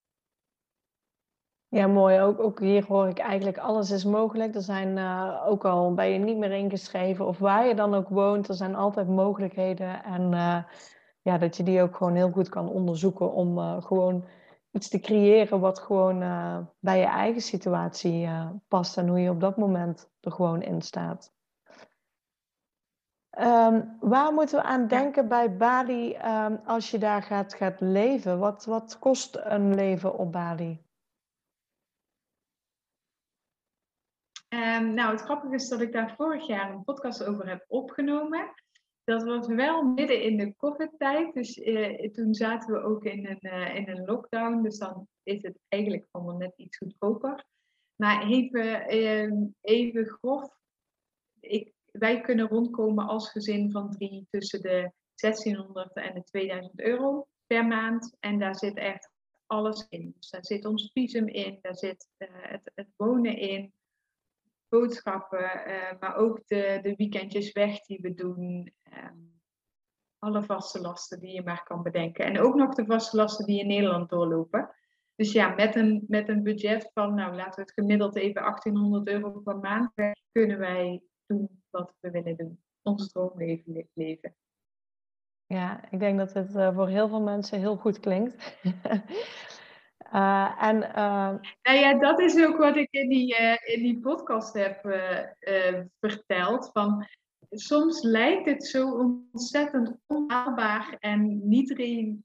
[1.71, 2.21] Ja, mooi.
[2.21, 4.55] Ook, ook hier hoor ik eigenlijk alles is mogelijk.
[4.55, 8.09] Er zijn uh, ook al ben je niet meer ingeschreven of waar je dan ook
[8.09, 10.05] woont, er zijn altijd mogelijkheden.
[10.05, 10.63] En uh,
[11.23, 14.25] ja, dat je die ook gewoon heel goed kan onderzoeken om uh, gewoon
[14.71, 16.19] iets te creëren wat gewoon
[16.79, 18.29] bij je eigen situatie
[18.69, 21.33] past en hoe je op dat moment er gewoon in staat.
[23.39, 28.39] Um, waar moeten we aan denken bij Bali um, als je daar gaat, gaat leven?
[28.39, 30.87] Wat, wat kost een leven op Bali?
[34.49, 38.55] Um, nou, het grappige is dat ik daar vorig jaar een podcast over heb opgenomen.
[39.05, 41.35] Dat was wel midden in de COVID-tijd.
[41.35, 44.63] Dus uh, toen zaten we ook in een, uh, in een lockdown.
[44.63, 47.45] Dus dan is het eigenlijk allemaal net iets goedkoper.
[47.97, 48.87] Maar even,
[49.61, 50.57] even grof.
[51.41, 57.27] Ik wij kunnen rondkomen als gezin van drie tussen de 1600 en de 2000 euro
[57.47, 58.17] per maand.
[58.21, 59.11] En daar zit echt
[59.47, 60.15] alles in.
[60.17, 63.73] Dus daar zit ons visum in, daar zit uh, het, het, wonen in,
[64.69, 68.73] boodschappen, uh, maar ook de, de weekendjes weg die we doen.
[69.05, 69.37] Um,
[70.19, 72.25] alle vaste lasten die je maar kan bedenken.
[72.25, 74.75] En ook nog de vaste lasten die in Nederland doorlopen.
[75.15, 79.09] Dus ja, met een, met een budget van, nou laten we het gemiddeld even 1800
[79.09, 79.93] euro per maand,
[80.33, 82.63] kunnen wij doen wat we willen doen.
[82.83, 84.37] Ons droomleven leven.
[85.47, 88.59] Ja, ik denk dat het uh, voor heel veel mensen heel goed klinkt.
[90.13, 91.35] uh, en, uh...
[91.63, 94.81] Nou ja, dat is ook wat ik in die, in die podcast heb
[96.01, 96.71] verteld.
[96.73, 97.07] Van,
[97.51, 98.91] soms lijkt het zo
[99.33, 101.79] ontzettend onhaalbaar en niet,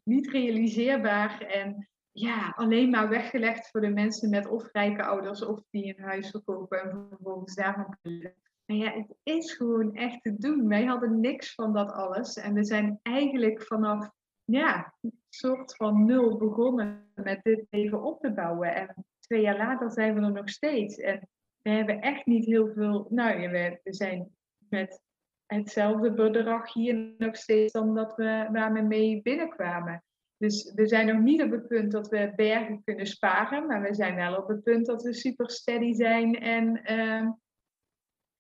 [0.04, 1.42] niet realiseerbaar.
[1.42, 6.04] En ja, alleen maar weggelegd voor de mensen met of rijke ouders of die een
[6.04, 10.68] huis verkopen en vervolgens daarvan kunnen maar ja, het is gewoon echt te doen.
[10.68, 12.36] Wij hadden niks van dat alles.
[12.36, 14.10] En we zijn eigenlijk vanaf,
[14.46, 18.76] ja, een soort van nul begonnen met dit leven op te bouwen.
[18.76, 20.98] En twee jaar later zijn we er nog steeds.
[20.98, 21.30] En
[21.62, 24.36] we hebben echt niet heel veel, nou we, we zijn
[24.70, 25.02] met
[25.46, 30.04] hetzelfde bedrag hier nog steeds dan dat we waar we mee binnenkwamen.
[30.38, 33.94] Dus we zijn nog niet op het punt dat we bergen kunnen sparen, maar we
[33.94, 37.30] zijn wel op het punt dat we super steady zijn en uh,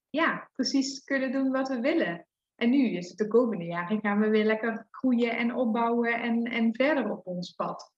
[0.09, 2.27] ja, precies kunnen doen wat we willen.
[2.55, 6.43] En nu is het de komende jaren gaan we weer lekker groeien en opbouwen en,
[6.43, 7.91] en verder op ons pad.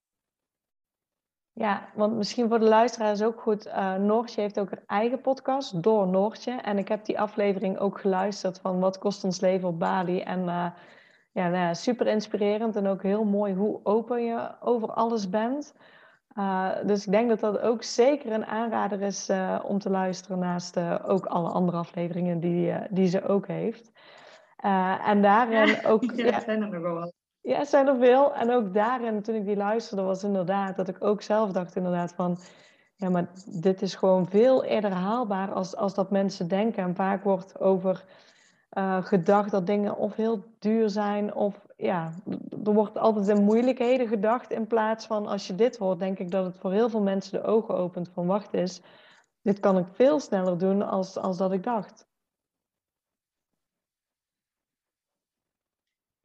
[1.58, 3.68] Ja, want misschien voor de luisteraars ook goed.
[3.68, 6.52] Uh, Noortje heeft ook een eigen podcast, Door Noortje.
[6.52, 10.22] En ik heb die aflevering ook geluisterd van Wat kost ons leven op Bali.
[10.22, 10.68] En uh,
[11.32, 15.74] ja, nou, super inspirerend en ook heel mooi hoe open je over alles bent.
[16.38, 19.30] Uh, dus ik denk dat dat ook zeker een aanrader is
[19.64, 23.92] om te luisteren naast ook alle andere afleveringen die, die ze ook heeft.
[25.06, 26.12] En daarin ook...
[26.16, 27.14] Ja, ja, zijn er nog wel.
[27.42, 28.36] Ja, zijn er veel.
[28.36, 32.14] En ook daarin, toen ik die luisterde, was inderdaad dat ik ook zelf dacht inderdaad
[32.14, 32.38] van...
[32.96, 33.28] Ja, maar
[33.62, 36.84] dit is gewoon veel eerder haalbaar als, als dat mensen denken.
[36.84, 38.06] En vaak wordt over
[38.78, 41.66] uh, gedacht dat dingen of heel duur zijn of...
[41.78, 42.12] Ja,
[42.64, 46.32] er wordt altijd in moeilijkheden gedacht in plaats van als je dit hoort, denk ik
[46.32, 48.82] dat het voor heel veel mensen de ogen opent van wacht eens,
[49.42, 52.08] dit kan ik veel sneller doen als, als dat ik dacht.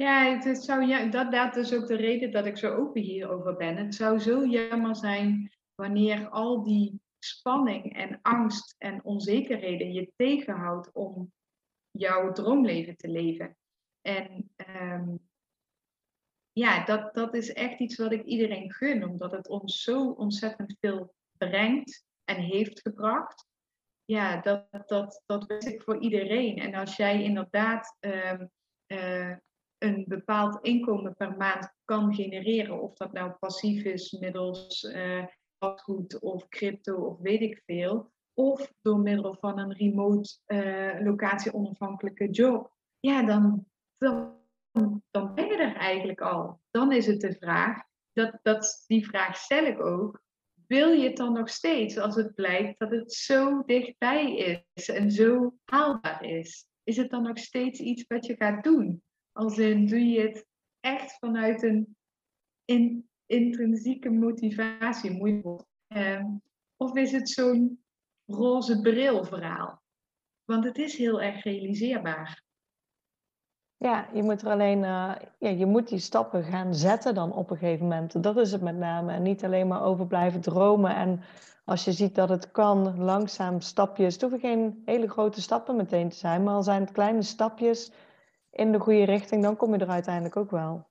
[0.00, 3.56] Ja, het zou, ja dat, dat is ook de reden dat ik zo open hierover
[3.56, 3.76] ben.
[3.76, 10.92] Het zou zo jammer zijn wanneer al die spanning en angst en onzekerheden je tegenhoudt
[10.92, 11.32] om
[11.90, 13.56] jouw droomleven te leven.
[14.00, 15.28] En um,
[16.52, 20.76] ja, dat, dat is echt iets wat ik iedereen gun, omdat het ons zo ontzettend
[20.80, 23.46] veel brengt en heeft gebracht.
[24.04, 26.58] Ja, dat, dat, dat wens ik voor iedereen.
[26.58, 28.50] En als jij inderdaad um,
[28.86, 29.36] uh,
[29.80, 32.82] een bepaald inkomen per maand kan genereren.
[32.82, 35.24] Of dat nou passief is middels uh,
[35.58, 38.12] vastgoed of crypto of weet ik veel.
[38.34, 42.72] Of door middel van een remote uh, locatie-onafhankelijke job.
[43.00, 43.66] Ja, dan,
[43.98, 44.36] dan,
[45.10, 46.60] dan ben je er eigenlijk al.
[46.70, 50.22] Dan is het de vraag, dat, dat, die vraag stel ik ook.
[50.66, 55.10] Wil je het dan nog steeds als het blijkt dat het zo dichtbij is en
[55.10, 56.66] zo haalbaar is?
[56.82, 59.02] Is het dan nog steeds iets wat je gaat doen?
[59.40, 60.46] Als in, doe je het
[60.80, 61.96] echt vanuit een
[62.64, 65.64] in, intrinsieke motivatie, moeilijk.
[65.88, 66.24] Uh,
[66.76, 67.82] of is het zo'n
[68.26, 69.82] roze bril verhaal?
[70.44, 72.42] Want het is heel erg realiseerbaar.
[73.76, 77.50] Ja, je moet er alleen, uh, ja, je moet die stappen gaan zetten dan op
[77.50, 78.22] een gegeven moment.
[78.22, 79.12] Dat is het met name.
[79.12, 80.94] En niet alleen maar over blijven dromen.
[80.94, 81.20] En
[81.64, 84.12] als je ziet dat het kan, langzaam stapjes.
[84.12, 87.92] Het hoeven geen hele grote stappen meteen te zijn, maar al zijn het kleine stapjes
[88.50, 90.88] in de goede richting, dan kom je er uiteindelijk ook wel.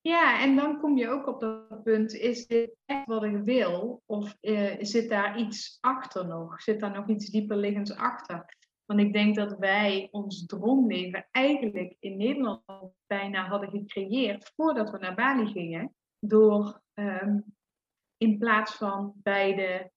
[0.00, 4.02] Ja, en dan kom je ook op dat punt, is dit echt wat ik wil?
[4.06, 6.62] Of uh, zit daar iets achter nog?
[6.62, 8.56] Zit daar nog iets dieper liggends achter?
[8.84, 12.62] Want ik denk dat wij ons droomleven eigenlijk in Nederland
[13.06, 15.94] bijna hadden gecreëerd voordat we naar Bali gingen.
[16.18, 17.44] Door um,
[18.16, 19.90] in plaats van bij de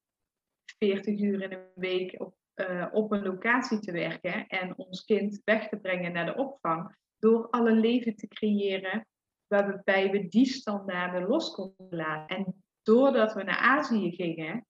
[0.78, 2.20] 40 uur in een week
[2.56, 6.96] uh, op een locatie te werken en ons kind weg te brengen naar de opvang,
[7.20, 9.08] door alle leven te creëren
[9.48, 12.38] waarbij we die standaarden los konden laten.
[12.38, 14.66] En doordat we naar Azië gingen,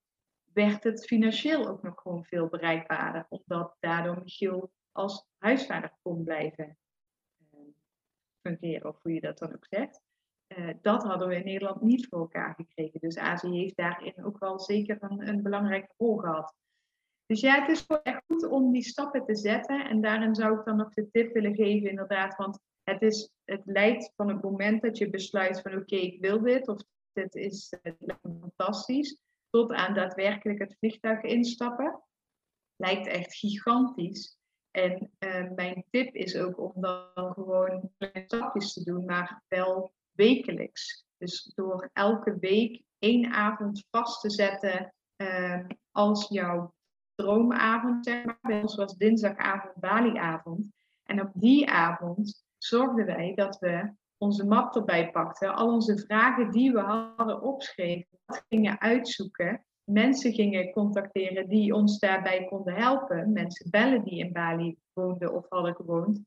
[0.54, 6.78] werd het financieel ook nog gewoon veel bereikbaarder, omdat daardoor Michiel als huisvader kon blijven
[7.54, 7.60] uh,
[8.42, 10.02] fungeren, of hoe je dat dan ook zegt.
[10.48, 13.00] Uh, dat hadden we in Nederland niet voor elkaar gekregen.
[13.00, 16.56] Dus Azië heeft daarin ook wel zeker een, een belangrijke rol gehad.
[17.34, 19.90] Dus ja, het is echt goed om die stappen te zetten.
[19.90, 22.36] En daarin zou ik dan nog de tip willen geven, inderdaad.
[22.36, 26.42] Want het, is, het leidt van het moment dat je besluit van oké, ik wil
[26.42, 26.68] dit.
[26.68, 27.74] Of dit is
[28.22, 29.18] fantastisch.
[29.50, 32.04] Tot aan daadwerkelijk het vliegtuig instappen.
[32.76, 34.38] Lijkt echt gigantisch.
[34.72, 37.92] En uh, mijn tip is ook om dan gewoon
[38.26, 41.06] stapjes te doen, maar wel wekelijks.
[41.18, 46.74] Dus door elke week één avond vast te zetten uh, als jouw
[47.16, 48.38] droomavond, zeg maar.
[48.42, 50.72] Bij ons was dinsdagavond Baliavond.
[51.04, 55.56] En op die avond zorgden wij dat we onze map erbij pakten.
[55.56, 58.08] Al onze vragen die we hadden opgeschreven,
[58.50, 59.66] gingen uitzoeken.
[59.84, 63.32] Mensen gingen contacteren die ons daarbij konden helpen.
[63.32, 66.22] Mensen bellen die in Bali woonden of hadden gewoond.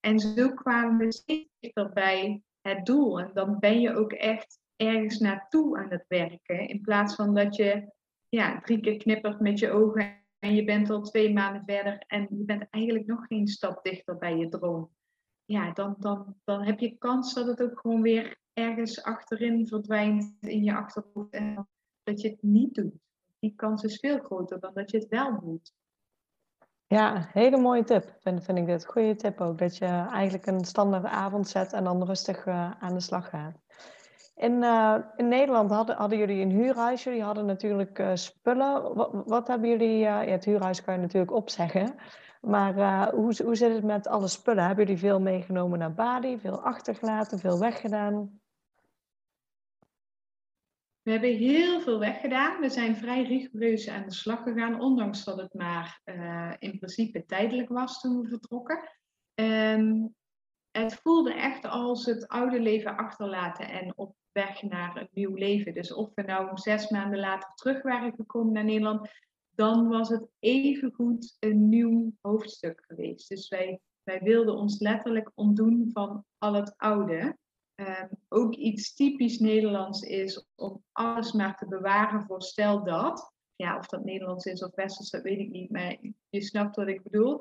[0.00, 3.20] En zo kwamen we steeds bij het doel.
[3.20, 6.68] En dan ben je ook echt ergens naartoe aan het werken.
[6.68, 7.92] In plaats van dat je
[8.28, 12.26] ja, drie keer knippert met je ogen en je bent al twee maanden verder en
[12.30, 14.90] je bent eigenlijk nog geen stap dichter bij je droom.
[15.44, 20.36] Ja, dan, dan, dan heb je kans dat het ook gewoon weer ergens achterin verdwijnt
[20.40, 21.68] in je achterhoofd en
[22.02, 22.94] dat je het niet doet.
[23.38, 25.72] Die kans is veel groter dan dat je het wel doet.
[26.86, 28.16] Ja, hele mooie tip.
[28.20, 28.86] Vind, vind ik dit.
[28.86, 29.58] Goede tip ook.
[29.58, 33.60] Dat je eigenlijk een standaard avond zet en dan rustig uh, aan de slag gaat.
[34.42, 37.04] In, uh, in Nederland hadden, hadden jullie een huurhuis.
[37.04, 38.94] Jullie hadden natuurlijk uh, spullen.
[38.94, 39.96] Wat, wat, hebben jullie...
[39.96, 41.94] Uh, ja, het huurhuis kan je natuurlijk opzeggen.
[42.40, 44.64] Maar hoe, hoe zit het met alle spullen?
[44.64, 46.38] Hebben jullie veel meegenomen naar Bali?
[46.38, 47.38] Veel achtergelaten?
[47.38, 48.40] Veel weggedaan?
[51.02, 52.60] we hebben heel veel weggedaan.
[52.60, 56.00] We zijn vrij rigoureus aan de slag gegaan, ondanks dat het maar
[56.58, 58.88] in principe tijdelijk was toen we vertrokken.
[59.34, 60.14] Um,
[60.70, 65.74] het voelde echt als het oude leven achterlaten en op weg naar een nieuw leven.
[65.74, 69.08] Dus of we nou zes maanden later terug waren gekomen naar Nederland,
[69.54, 73.28] dan was het evengoed een nieuw hoofdstuk geweest.
[73.28, 77.36] Dus wij, wij wilden ons letterlijk ontdoen van al het oude.
[77.74, 83.32] Um, ook iets typisch Nederlands is om alles maar te bewaren voor stel dat.
[83.56, 85.96] Ja, of dat Nederlands is of Westers, dat weet ik niet, maar
[86.28, 87.40] je snapt wat ik bedoel.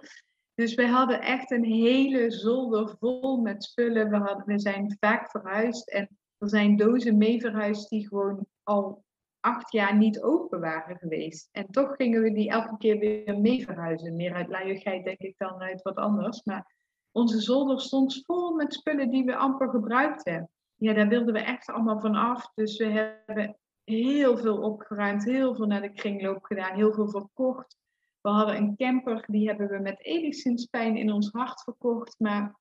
[0.54, 4.10] Dus we hadden echt een hele zolder vol met spullen.
[4.10, 6.10] We, hadden, we zijn vaak verhuisd en
[6.42, 9.04] er zijn dozen mee verhuisd die gewoon al
[9.40, 11.50] acht jaar niet open waren geweest.
[11.52, 14.16] En toch gingen we die elke keer weer mee verhuizen.
[14.16, 16.44] Meer uit luiigheid denk ik dan uit wat anders.
[16.44, 16.76] Maar
[17.12, 20.50] onze zolder stond vol met spullen die we amper gebruikten.
[20.76, 22.52] Ja, daar wilden we echt allemaal van af.
[22.56, 27.78] Dus we hebben heel veel opgeruimd, heel veel naar de kringloop gedaan, heel veel verkocht.
[28.22, 32.20] We hadden een camper, die hebben we met enigszins pijn in ons hart verkocht.
[32.20, 32.60] Maar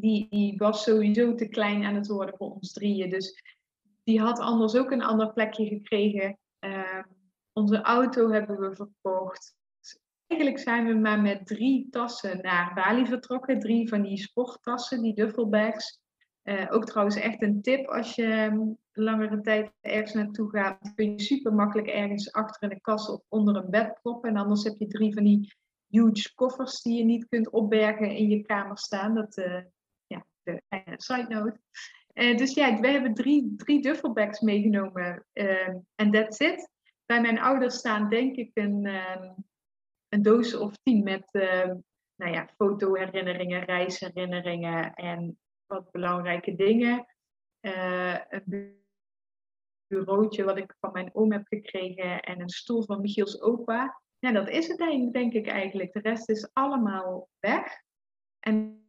[0.00, 3.10] die, was sowieso te klein aan het worden voor ons drieën.
[3.10, 3.42] Dus
[4.04, 6.38] die had anders ook een ander plekje gekregen.
[6.60, 7.02] Uh,
[7.52, 9.54] onze auto hebben we verkocht.
[10.26, 13.60] Eigenlijk zijn we maar met drie tassen naar Bali vertrokken.
[13.60, 16.00] Drie van die sporttassen, die duffelbags.
[16.44, 18.60] Uh, ook trouwens echt een tip als je ehm,
[18.92, 20.92] langere tijd ergens naartoe gaat.
[20.94, 24.30] Kun je super makkelijk ergens achter in de kast of onder een bed proppen.
[24.30, 25.54] En anders heb je drie van die
[25.88, 29.14] huge koffers die je niet kunt opbergen in je kamer staan.
[29.14, 29.66] Dat, ja,
[30.46, 31.60] de side note.
[32.14, 35.26] Uh, dus ja, we hebben drie, drie duffelbags meegenomen.
[35.32, 36.70] Ehm, en that's it.
[37.06, 39.32] Bij mijn ouders staan denk ik een, ehm,
[40.08, 41.28] een doos of tien met
[42.16, 47.06] nou ja, fotoherinneringen, reisherinneringen en wat belangrijke dingen.
[47.60, 48.76] Uh, een
[49.86, 54.00] bureautje wat ik van mijn oom heb gekregen en een stoel van Michiels opa.
[54.18, 55.92] Ja, dat is het denk, denk ik eigenlijk.
[55.92, 57.82] De rest is allemaal weg.
[58.40, 58.85] En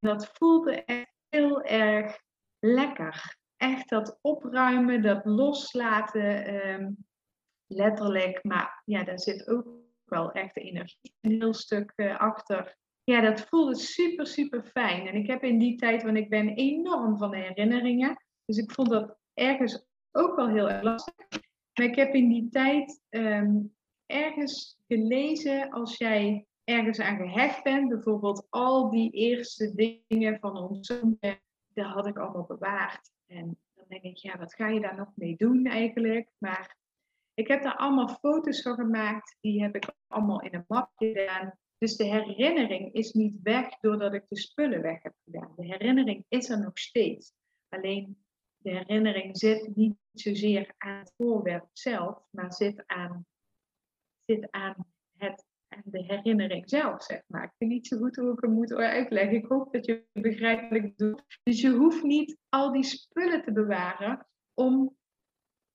[0.00, 2.20] dat voelde echt heel erg
[2.58, 3.38] lekker.
[3.56, 6.96] Echt dat opruimen, dat loslaten, um,
[7.66, 8.44] letterlijk.
[8.44, 9.66] Maar ja, daar zit ook
[10.04, 12.78] wel echt energie een heel stuk uh, achter.
[13.04, 15.06] Ja, dat voelde super, super fijn.
[15.06, 18.24] En ik heb in die tijd, want ik ben enorm van de herinneringen.
[18.44, 21.14] Dus ik vond dat ergens ook wel heel erg lastig.
[21.74, 23.74] Maar ik heb in die tijd um,
[24.06, 29.74] ergens gelezen, als jij ergens aan gehecht bent, bijvoorbeeld al die eerste
[30.06, 31.00] dingen van ons
[31.72, 33.10] dat had ik allemaal bewaard.
[33.26, 36.30] En dan denk ik, ja, wat ga je daar nog mee doen eigenlijk?
[36.38, 36.76] Maar
[37.34, 41.58] ik heb daar allemaal foto's van gemaakt, die heb ik allemaal in een map gedaan.
[41.78, 45.52] Dus de herinnering is niet weg doordat ik de spullen weg heb gedaan.
[45.56, 47.32] De herinnering is er nog steeds.
[47.68, 48.24] Alleen
[48.56, 53.26] de herinnering zit niet zozeer aan het voorwerp zelf, maar zit aan,
[54.24, 57.44] zit aan, het, aan de herinnering zelf, zeg maar.
[57.44, 59.36] Ik weet niet zo goed hoe ik het moet uitleggen.
[59.36, 61.18] Ik hoop dat je begrijpt wat ik doe.
[61.42, 64.96] Dus je hoeft niet al die spullen te bewaren om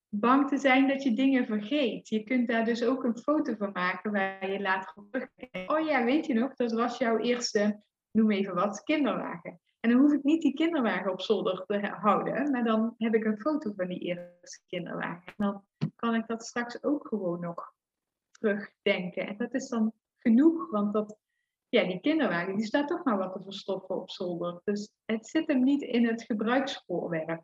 [0.09, 2.09] bang te zijn dat je dingen vergeet.
[2.09, 5.71] Je kunt daar dus ook een foto van maken waar je later op terugkijkt.
[5.71, 7.81] Oh ja, weet je nog, dat was jouw eerste,
[8.11, 9.59] noem even wat, kinderwagen.
[9.79, 13.25] En dan hoef ik niet die kinderwagen op zolder te houden, maar dan heb ik
[13.25, 15.23] een foto van die eerste kinderwagen.
[15.25, 15.65] En dan
[15.95, 17.74] kan ik dat straks ook gewoon nog
[18.45, 19.27] terugdenken.
[19.27, 21.17] En dat is dan genoeg, want dat,
[21.69, 24.61] ja, die kinderwagen die staat toch maar wat te verstoppen op zolder.
[24.63, 27.43] Dus het zit hem niet in het gebruiksvoorwerp.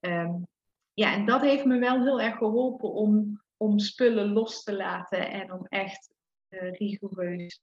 [0.00, 0.46] Um,
[0.94, 5.30] ja, en dat heeft me wel heel erg geholpen om, om spullen los te laten
[5.30, 6.14] en om echt
[6.48, 7.62] uh, rigoureus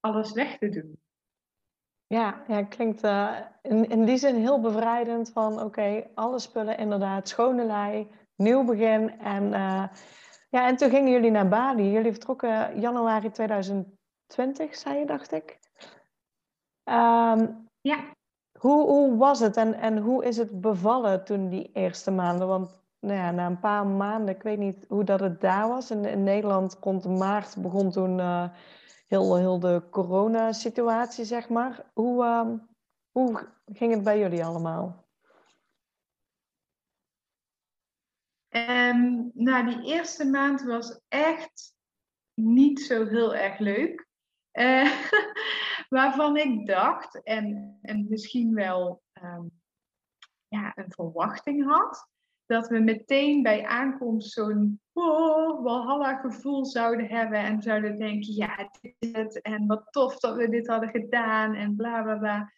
[0.00, 1.02] alles weg te doen.
[2.06, 7.28] Ja, ja klinkt uh, in, in die zin heel bevrijdend van oké, alle spullen inderdaad,
[7.28, 9.18] schone lei, nieuw begin.
[9.18, 9.52] En,
[10.54, 11.90] ja, en toen gingen jullie naar Bali.
[11.90, 15.58] Jullie vertrokken januari 2020, zei je, dacht ik.
[16.84, 18.12] Um, ja.
[18.58, 22.46] Hoe, hoe was het en, en hoe is het bevallen toen die eerste maanden?
[22.46, 25.90] Want nou ja, na een paar maanden, ik weet niet hoe dat het daar was.
[25.90, 28.48] In, in Nederland rond maart begon toen uh,
[29.06, 31.84] heel, heel de coronasituatie, zeg maar.
[31.92, 32.48] Hoe, uh,
[33.12, 35.03] hoe ging het bij jullie allemaal?
[38.56, 41.74] Um, nou, die eerste maand was echt
[42.34, 44.06] niet zo heel erg leuk.
[44.52, 44.90] Uh,
[45.88, 49.50] waarvan ik dacht, en, en misschien wel um,
[50.48, 52.08] ja, een verwachting had,
[52.46, 58.70] dat we meteen bij aankomst zo'n oh, walhalla gevoel zouden hebben en zouden denken, ja,
[58.80, 62.52] dit is het en wat tof dat we dit hadden gedaan en bla bla bla.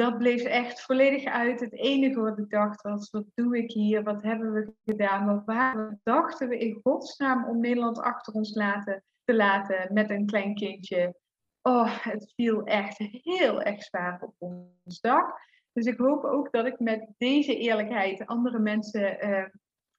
[0.00, 1.60] Dat bleef echt volledig uit.
[1.60, 4.02] Het enige wat ik dacht was, wat doe ik hier?
[4.02, 5.26] Wat hebben we gedaan?
[5.26, 10.26] Wat waar dachten we in godsnaam om Nederland achter ons laten, te laten met een
[10.26, 11.14] klein kindje?
[11.62, 15.48] Oh, het viel echt heel erg zwaar op ons dak.
[15.72, 19.44] Dus ik hoop ook dat ik met deze eerlijkheid andere mensen uh,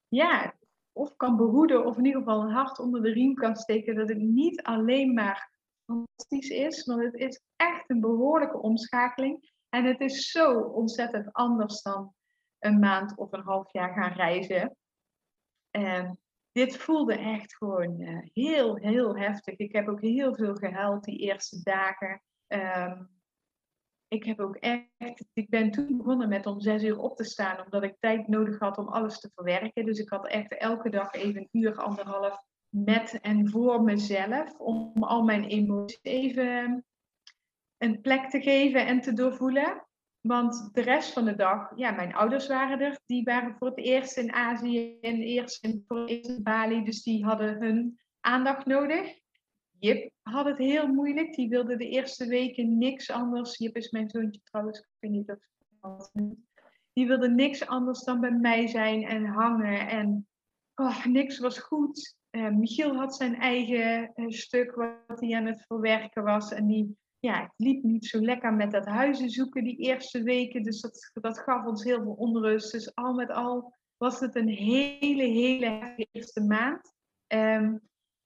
[0.08, 0.56] ja,
[0.92, 3.96] of kan behoeden of in ieder geval een hart onder de riem kan steken.
[3.96, 5.52] Dat het niet alleen maar
[5.86, 9.50] fantastisch is, want het is echt een behoorlijke omschakeling.
[9.72, 12.14] En het is zo ontzettend anders dan
[12.60, 14.76] een maand of een half jaar gaan reizen.
[15.70, 16.20] En
[16.52, 19.56] dit voelde echt gewoon uh, heel, heel heftig.
[19.58, 22.22] Ik heb ook heel veel gehuild die eerste dagen.
[22.48, 23.10] Um,
[24.08, 27.64] ik heb ook echt, ik ben toen begonnen met om zes uur op te staan,
[27.66, 29.86] omdat ik tijd nodig had om alles te verwerken.
[29.86, 35.04] Dus ik had echt elke dag even een uur, anderhalf met en voor mezelf, om
[35.04, 36.86] al mijn emoties even
[37.82, 39.86] een plek te geven en te doorvoelen.
[40.20, 43.00] Want de rest van de dag, ja, mijn ouders waren er.
[43.06, 46.84] Die waren voor het eerst in Azië en eerst in, voor het eerst in Bali.
[46.84, 49.20] Dus die hadden hun aandacht nodig.
[49.80, 51.36] Jip had het heel moeilijk.
[51.36, 53.58] Die wilde de eerste weken niks anders.
[53.58, 54.80] Jip is mijn zoontje trouwens.
[54.80, 55.38] Ik weet niet
[55.82, 56.12] of
[56.94, 59.88] Die wilde niks anders dan bij mij zijn en hangen.
[59.88, 60.28] En
[60.76, 62.16] oh, niks was goed.
[62.32, 64.76] Uh, Michiel had zijn eigen uh, stuk
[65.08, 66.52] wat hij aan het verwerken was.
[66.52, 70.64] En die ja, het liep niet zo lekker met dat huizen zoeken die eerste weken.
[70.64, 72.72] Dus dat, dat gaf ons heel veel onrust.
[72.72, 76.94] Dus al met al was het een hele, hele eerste maand.
[77.28, 77.82] Um,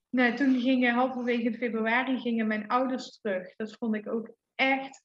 [0.10, 3.56] nou, toen gingen halverwege februari gingen mijn ouders terug.
[3.56, 5.04] Dat vond ik ook echt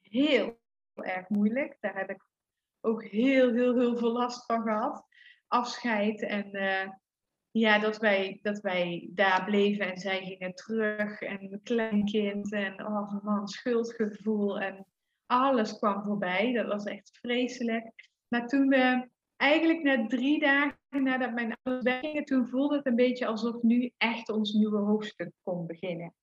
[0.00, 0.60] heel
[0.94, 1.76] erg moeilijk.
[1.80, 2.24] Daar heb ik
[2.80, 5.06] ook heel, heel, heel veel last van gehad.
[5.46, 6.88] Afscheid en uh,
[7.58, 11.20] ja, dat wij, dat wij daar bleven en zij gingen terug.
[11.20, 14.86] En mijn kleinkind en oh man, schuldgevoel en
[15.26, 16.52] alles kwam voorbij.
[16.52, 18.10] Dat was echt vreselijk.
[18.28, 22.94] Maar toen we eigenlijk net drie dagen nadat mijn ouders weggingen, toen voelde het een
[22.94, 26.14] beetje alsof nu echt ons nieuwe hoofdstuk kon beginnen.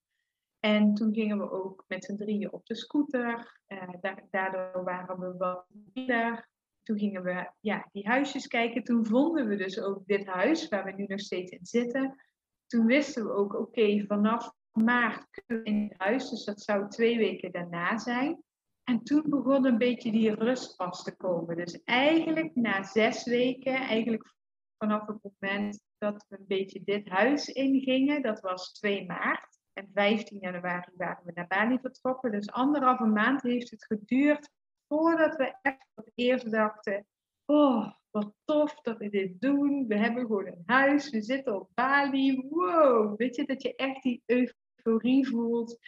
[0.59, 3.59] En toen gingen we ook met z'n drieën op de scooter.
[3.67, 6.51] Uh, daardoor waren we wat minder
[6.83, 8.83] toen gingen we ja, die huisjes kijken.
[8.83, 12.23] Toen vonden we dus ook dit huis waar we nu nog steeds in zitten.
[12.67, 16.29] Toen wisten we ook, oké, vanaf maart kunnen we in het huis.
[16.29, 18.43] Dus dat zou twee weken daarna zijn.
[18.83, 21.55] En toen begon een beetje die rust pas te komen.
[21.55, 24.33] Dus eigenlijk na zes weken, eigenlijk
[24.77, 29.61] vanaf het moment dat we een beetje dit huis ingingen, dat was 2 maart.
[29.73, 32.31] En 15 januari waren we naar Bali vertrokken.
[32.31, 34.49] Dus anderhalve maand heeft het geduurd
[34.93, 37.05] voordat we echt voor het eerst dachten,
[37.45, 39.87] oh, wat tof dat we dit doen.
[39.87, 42.47] We hebben gewoon een huis, we zitten op Bali.
[42.49, 45.79] Wow, weet je, dat je echt die euforie voelt.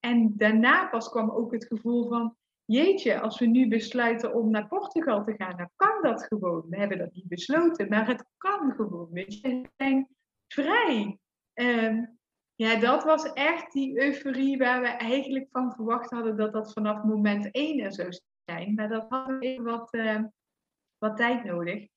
[0.00, 4.68] En daarna pas kwam ook het gevoel van, jeetje, als we nu besluiten om naar
[4.68, 6.66] Portugal te gaan, dan kan dat gewoon.
[6.68, 9.08] We hebben dat niet besloten, maar het kan gewoon.
[9.10, 10.08] Weet je, we zijn
[10.46, 11.18] vrij.
[11.54, 12.18] Um,
[12.54, 17.02] ja, dat was echt die euforie waar we eigenlijk van verwacht hadden dat dat vanaf
[17.02, 17.94] moment één er
[18.74, 20.22] maar dat had even wat, uh,
[20.98, 21.88] wat tijd nodig.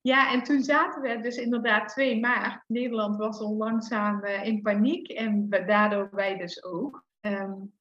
[0.00, 2.64] Ja, en toen zaten we dus inderdaad 2 maart.
[2.66, 7.04] Nederland was al langzaam uh, in paniek en daardoor wij dus ook.
[7.20, 7.72] Um,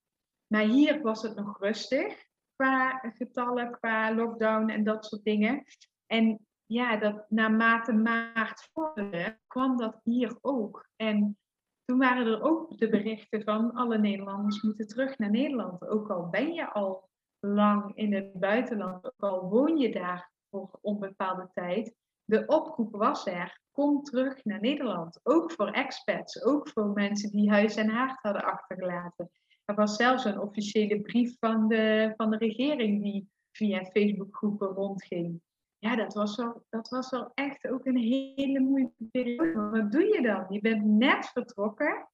[0.48, 5.64] maar hier was het nog rustig qua getallen, qua lockdown en dat soort dingen.
[6.06, 10.90] En ja, dat naarmate maart vorderde, kwam dat hier ook.
[10.96, 11.38] En
[11.86, 15.88] toen waren er ook de berichten van alle Nederlanders moeten terug naar Nederland.
[15.88, 17.09] Ook al ben je al
[17.40, 23.26] lang in het buitenland, ook al woon je daar voor onbepaalde tijd, de oproep was
[23.26, 25.20] er, kom terug naar Nederland.
[25.24, 29.32] Ook voor expats, ook voor mensen die huis en haard hadden achtergelaten.
[29.66, 35.42] Er was zelfs een officiële brief van de, van de regering die via Facebookgroepen rondging.
[35.78, 39.70] Ja, dat was, wel, dat was wel echt ook een hele moeilijke periode.
[39.70, 40.46] Wat doe je dan?
[40.50, 42.10] Je bent net vertrokken.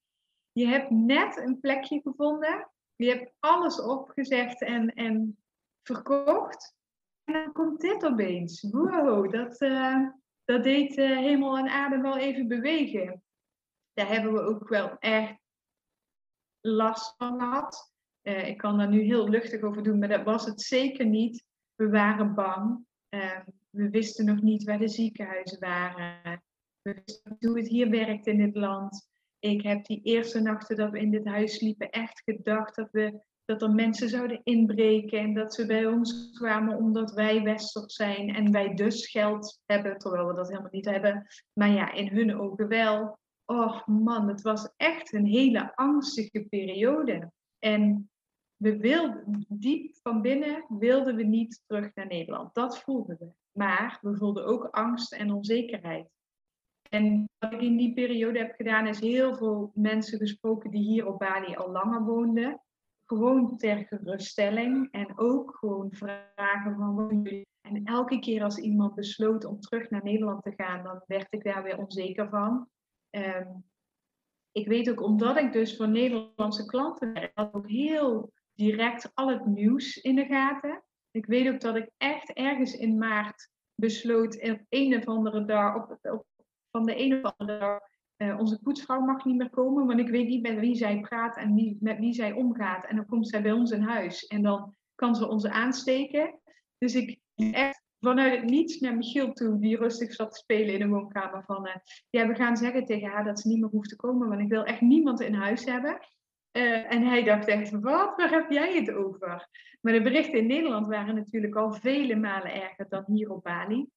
[0.51, 5.37] Je hebt net een plekje gevonden je hebt alles opgezegd en, en
[5.83, 6.75] verkocht.
[7.23, 8.61] En dan komt dit opeens.
[8.61, 10.09] Wow, dat, uh,
[10.43, 13.23] dat deed uh, hemel en aarde wel even bewegen.
[13.93, 15.39] Daar hebben we ook wel echt
[16.61, 17.93] last van gehad.
[18.21, 21.45] Uh, ik kan daar nu heel luchtig over doen, maar dat was het zeker niet.
[21.75, 22.85] We waren bang.
[23.69, 26.43] we wisten nog niet waar de ziekenhuizen waren.
[26.81, 29.09] We wisten niet hoe het hier werkt in dit land.
[29.45, 33.23] Ik heb die eerste nachten dat we in dit huis sliepen echt gedacht dat, we,
[33.45, 38.35] dat er mensen zouden inbreken en dat ze bij ons kwamen omdat wij westers zijn
[38.35, 41.27] en wij dus geld hebben, terwijl we dat helemaal niet hebben.
[41.53, 43.17] Maar ja, in hun ogen wel.
[43.45, 47.31] Oh man, het was echt een hele angstige periode.
[47.59, 48.09] En
[48.55, 52.53] we wilden, diep van binnen wilden we niet terug naar Nederland.
[52.53, 53.31] Dat voelden we.
[53.51, 56.14] Maar we voelden ook angst en onzekerheid.
[56.95, 61.07] En wat ik in die periode heb gedaan, is heel veel mensen gesproken die hier
[61.07, 62.61] op Bali al langer woonden.
[63.05, 67.27] Gewoon ter geruststelling en ook gewoon vragen van
[67.61, 71.43] En elke keer als iemand besloot om terug naar Nederland te gaan, dan werd ik
[71.43, 72.69] daar weer onzeker van.
[73.09, 73.51] Ehm,
[74.51, 79.45] ik weet ook, omdat ik dus voor Nederlandse klanten had ook heel direct al het
[79.45, 80.83] nieuws in de gaten.
[81.11, 85.75] Ik weet ook dat ik echt ergens in maart besloot, op een of andere dag,
[85.75, 86.25] op, op
[86.75, 87.81] van de ene of andere
[88.17, 91.37] uh, onze poetsvrouw mag niet meer komen, want ik weet niet met wie zij praat
[91.37, 92.85] en met wie zij omgaat.
[92.85, 96.39] En dan komt zij bij ons in huis en dan kan ze ons aansteken.
[96.77, 100.79] Dus ik echt vanuit het niets naar Michiel toe, die rustig zat te spelen in
[100.79, 101.75] de woonkamer, van uh,
[102.09, 104.49] ja, we gaan zeggen tegen haar dat ze niet meer hoeft te komen, want ik
[104.49, 105.99] wil echt niemand in huis hebben.
[106.51, 109.49] Uh, en hij dacht echt, wat, waar heb jij het over?
[109.81, 113.87] Maar de berichten in Nederland waren natuurlijk al vele malen erger dan hier op Bali.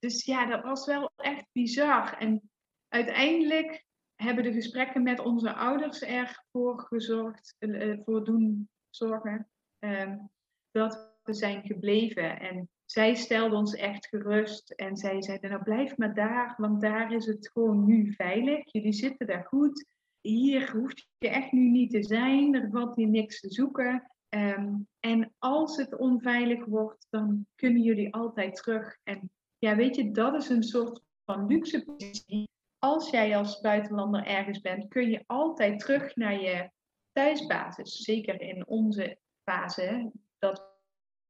[0.00, 2.18] Dus ja, dat was wel echt bizar.
[2.18, 2.50] En
[2.88, 3.84] uiteindelijk
[4.14, 9.48] hebben de gesprekken met onze ouders ervoor gezorgd, uh, voor doen zorgen,
[9.78, 10.30] um,
[10.70, 12.40] dat we zijn gebleven.
[12.40, 17.12] En zij stelden ons echt gerust en zij zeiden, nou blijf maar daar, want daar
[17.12, 18.72] is het gewoon nu veilig.
[18.72, 19.86] Jullie zitten daar goed.
[20.20, 24.10] Hier hoeft je echt nu niet te zijn, er valt hier niks te zoeken.
[24.28, 28.98] Um, en als het onveilig wordt, dan kunnen jullie altijd terug.
[29.02, 29.30] En
[29.60, 32.48] ja, weet je, dat is een soort van luxe positie.
[32.78, 36.70] Als jij als buitenlander ergens bent, kun je altijd terug naar je
[37.12, 37.96] thuisbasis.
[37.96, 40.78] Zeker in onze fase, dat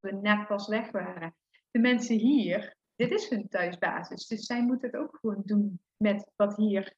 [0.01, 1.35] we net pas weg waren.
[1.71, 4.27] De mensen hier, dit is hun thuisbasis.
[4.27, 6.95] Dus zij moeten het ook gewoon doen met wat hier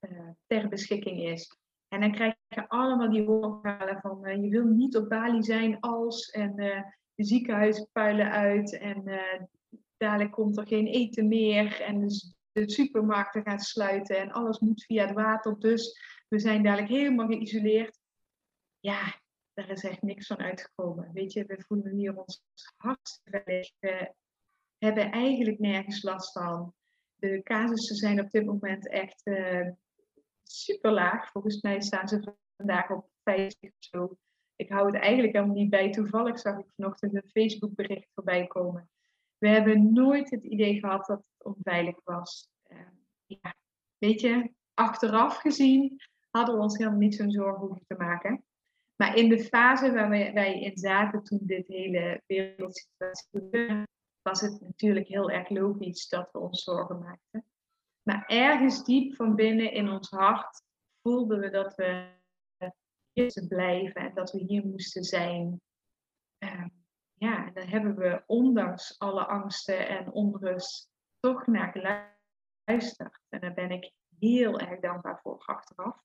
[0.00, 1.56] uh, ter beschikking is.
[1.88, 5.80] En dan krijg je allemaal die hoorverhalen van uh, je wil niet op Bali zijn
[5.80, 6.82] als en uh,
[7.14, 9.02] de ziekenhuizen puilen uit en
[10.02, 14.84] dadelijk komt er geen eten meer en de, de supermarkten gaan sluiten en alles moet
[14.84, 15.58] via het water.
[15.58, 17.98] Dus we zijn dadelijk helemaal geïsoleerd.
[18.80, 19.20] Ja,
[19.52, 21.10] daar is echt niks van uitgekomen.
[21.12, 22.44] Weet je, we voelen hier ons
[22.76, 23.72] hartstikke veilig.
[23.78, 24.14] We
[24.78, 26.74] hebben eigenlijk nergens last van.
[27.14, 29.68] De casussen zijn op dit moment echt uh,
[30.42, 31.30] super laag.
[31.30, 34.16] Volgens mij staan ze vandaag op 50 of zo.
[34.56, 35.90] Ik hou het eigenlijk helemaal niet bij.
[35.90, 38.90] Toevallig zag ik vanochtend een Facebook bericht voorbij komen.
[39.42, 42.48] We hebben nooit het idee gehad dat het onveilig was.
[42.68, 42.78] Uh,
[43.26, 43.54] ja,
[43.98, 48.44] weet je, achteraf gezien hadden we ons helemaal niet zo'n zorgen hoeven te maken.
[48.96, 53.86] Maar in de fase waar wij, in zaten toen dit hele wereldsituatie gebeurde,
[54.22, 57.44] was het natuurlijk heel erg logisch dat we ons zorgen maakten.
[58.02, 60.62] Maar ergens diep van binnen in ons hart
[61.00, 62.06] voelden we dat we
[62.58, 62.72] hier
[63.12, 65.60] moesten blijven en dat we hier moesten zijn.
[66.38, 66.64] Uh,
[67.22, 73.20] ja, dan hebben we ondanks alle angsten en onrust toch naar geluisterd.
[73.28, 76.02] En daar ben ik heel erg dankbaar voor achteraf.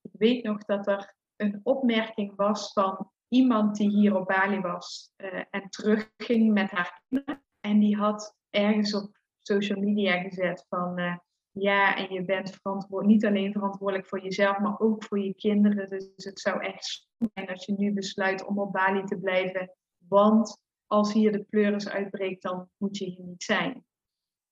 [0.00, 5.12] Ik weet nog dat er een opmerking was van iemand die hier op Bali was
[5.16, 7.44] uh, en terugging met haar kinderen.
[7.60, 11.16] En die had ergens op social media gezet van uh,
[11.50, 12.58] ja, en je bent
[12.88, 15.88] niet alleen verantwoordelijk voor jezelf, maar ook voor je kinderen.
[15.88, 19.74] Dus het zou echt zijn als je nu besluit om op Bali te blijven
[20.10, 23.84] want als hier de pleuris uitbreekt, dan moet je hier niet zijn.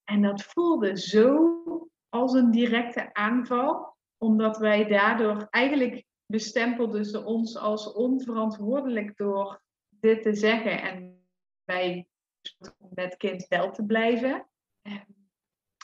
[0.04, 1.62] En dat voelde zo
[2.09, 10.22] als een directe aanval, omdat wij daardoor eigenlijk bestempelden ze ons als onverantwoordelijk door dit
[10.22, 10.82] te zeggen.
[10.82, 11.26] En
[11.64, 12.09] wij
[12.94, 14.48] met kind wel te blijven.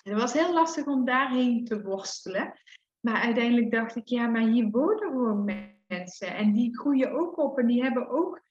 [0.03, 2.59] Het was heel lastig om daarheen te worstelen.
[3.01, 5.45] Maar uiteindelijk dacht ik, ja, maar hier wonen gewoon
[5.87, 6.35] mensen.
[6.35, 8.44] En die groeien ook op en die hebben ook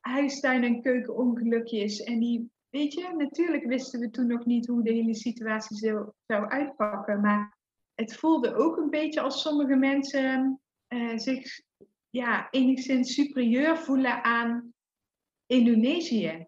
[0.00, 2.02] huistuin- en keukenongelukjes.
[2.02, 6.10] En die, weet je, natuurlijk wisten we toen nog niet hoe de hele situatie zou,
[6.26, 7.20] zou uitpakken.
[7.20, 7.56] Maar
[7.94, 11.60] het voelde ook een beetje als sommige mensen uh, zich
[12.10, 14.72] ja, enigszins superieur voelen aan
[15.46, 16.46] Indonesië.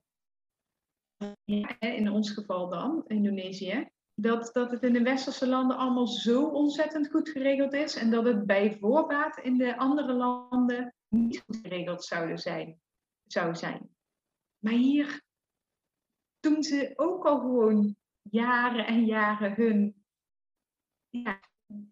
[1.79, 3.89] In ons geval dan, Indonesië.
[4.15, 8.25] Dat, dat het in de westerse landen allemaal zo ontzettend goed geregeld is en dat
[8.25, 12.81] het bij voorbaat in de andere landen niet goed geregeld zouden zijn
[13.33, 13.91] zou zijn.
[14.59, 15.23] Maar hier
[16.41, 20.05] doen ze ook al gewoon jaren en jaren hun
[21.09, 21.41] ja,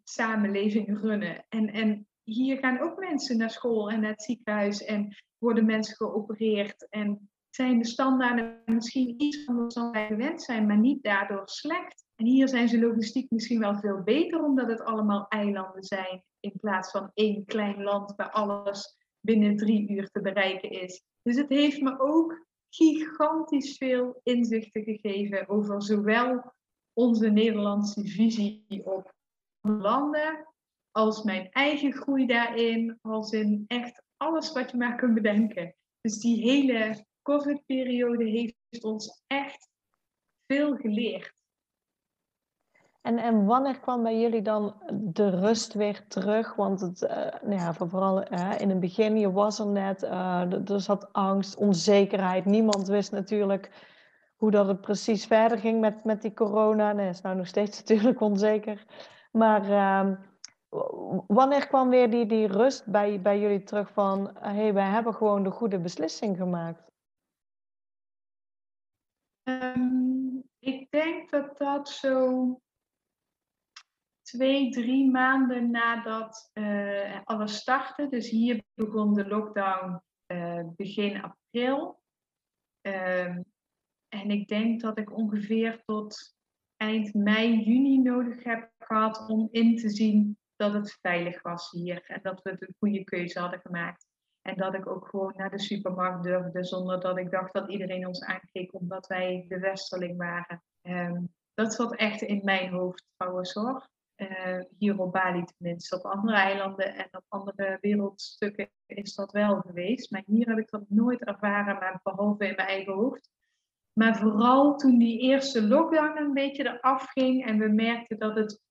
[0.05, 1.45] samenleving runnen.
[1.49, 5.97] En, en hier gaan ook mensen naar school en naar het ziekenhuis en worden mensen
[5.97, 6.89] geopereerd.
[6.89, 12.07] En zijn de standaarden misschien iets anders dan wij gewend zijn, maar niet daardoor slecht.
[12.15, 16.53] En hier zijn ze logistiek misschien wel veel beter, omdat het allemaal eilanden zijn in
[16.61, 21.03] plaats van één klein land waar alles binnen drie uur te bereiken is.
[21.29, 26.53] Dus het heeft me ook gigantisch veel inzichten gegeven over zowel
[26.93, 29.15] onze Nederlandse visie op
[29.61, 30.47] landen,
[30.91, 35.75] als mijn eigen groei daarin, als in echt alles wat je maar kunt bedenken.
[36.01, 39.69] Dus die hele COVID-periode heeft ons echt
[40.47, 41.33] veel geleerd.
[43.09, 46.55] En, en wanneer kwam bij jullie dan de rust weer terug?
[46.55, 47.11] Want het, uh,
[47.43, 51.57] nou ja, vooral uh, in het begin, je was er net, uh, er zat angst,
[51.57, 52.45] onzekerheid.
[52.45, 53.71] Niemand wist natuurlijk
[54.37, 56.93] hoe dat het precies verder ging met, met die corona.
[56.93, 58.85] Nee, is nou nog steeds natuurlijk onzeker.
[59.33, 60.15] Maar ehm,
[61.27, 64.31] wanneer kwam weer die, die rust bij, bij jullie terug van...
[64.41, 66.91] hé, hey, wij hebben gewoon de goede beslissing gemaakt?
[69.43, 72.61] Um, ik denk dat dat zo
[74.31, 78.09] twee, drie maanden nadat uh, alles startte.
[78.09, 80.03] Dus hier begon de lockdown
[80.33, 82.03] uh, begin april.
[82.87, 83.45] Um,
[84.09, 86.37] en ik denk dat ik ongeveer tot
[86.77, 92.05] eind mei, juni nodig heb gehad om in te zien dat het veilig was hier.
[92.07, 94.07] En dat we de goede keuze hadden gemaakt.
[94.43, 98.07] En dat ik ook gewoon naar de supermarkt durfde zonder dat ik dacht dat iedereen
[98.07, 100.63] ons aankeek omdat wij de westerling waren.
[100.83, 103.89] Um, dat zat echt in mijn hoofd trouwens hoor.
[104.21, 105.97] Uh, hier op Bali tenminste.
[105.97, 110.11] Op andere eilanden en op andere wereldstukken is dat wel geweest.
[110.11, 113.31] Maar hier heb ik dat nooit ervaren, maar behalve in mijn eigen hoofd.
[113.93, 118.63] Maar vooral toen die eerste lockdown een beetje eraf ging en we merkten dat het,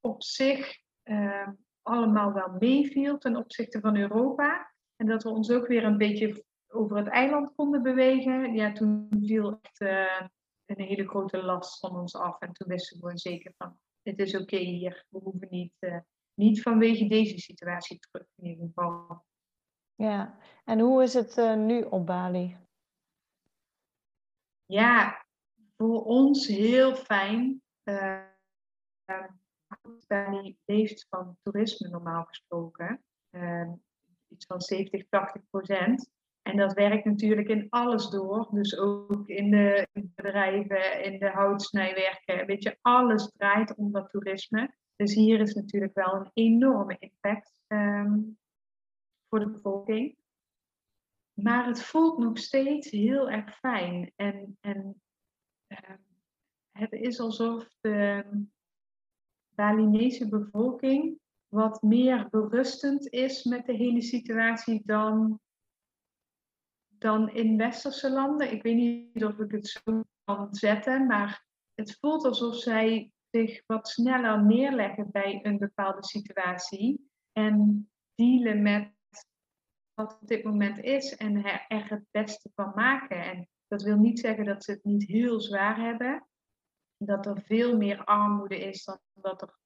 [0.00, 1.48] op zich uh,
[1.82, 4.72] allemaal wel meeviel ten opzichte van Europa.
[4.96, 8.54] En dat we ons ook weer een beetje over het eiland konden bewegen.
[8.54, 10.20] Ja, toen viel echt uh,
[10.66, 12.40] een hele grote last van ons af.
[12.40, 15.06] En toen wisten we zeker van, het is oké okay hier.
[15.08, 15.98] We hoeven niet, uh,
[16.34, 19.24] niet vanwege deze situatie terug in ieder geval.
[19.94, 22.56] Ja, en hoe is het uh, nu op Bali?
[24.66, 25.26] Ja,
[25.76, 27.62] voor ons heel fijn.
[27.84, 28.24] Uh,
[30.06, 33.04] Bali leeft van toerisme normaal gesproken.
[34.28, 36.10] Iets van 70, 80 procent.
[36.50, 38.48] En dat werkt natuurlijk in alles door.
[38.50, 42.46] Dus ook in de bedrijven, in de houtsnijwerken.
[42.46, 44.74] Weet je, alles draait om dat toerisme.
[44.96, 48.38] Dus hier is natuurlijk wel een enorme impact um,
[49.28, 50.16] voor de bevolking.
[51.34, 54.12] Maar het voelt nog steeds heel erg fijn.
[54.16, 55.02] En, en
[55.68, 55.78] uh,
[56.72, 58.24] het is alsof de
[59.54, 65.40] Balinese bevolking wat meer berustend is met de hele situatie dan,
[67.00, 68.52] dan in westerse landen.
[68.52, 71.44] Ik weet niet of ik het zo kan zetten, maar
[71.74, 78.92] het voelt alsof zij zich wat sneller neerleggen bij een bepaalde situatie en dealen met
[79.94, 83.24] wat op dit moment is en er het beste van maken.
[83.24, 86.26] En dat wil niet zeggen dat ze het niet heel zwaar hebben.
[86.96, 89.58] Dat er veel meer armoede is dan dat er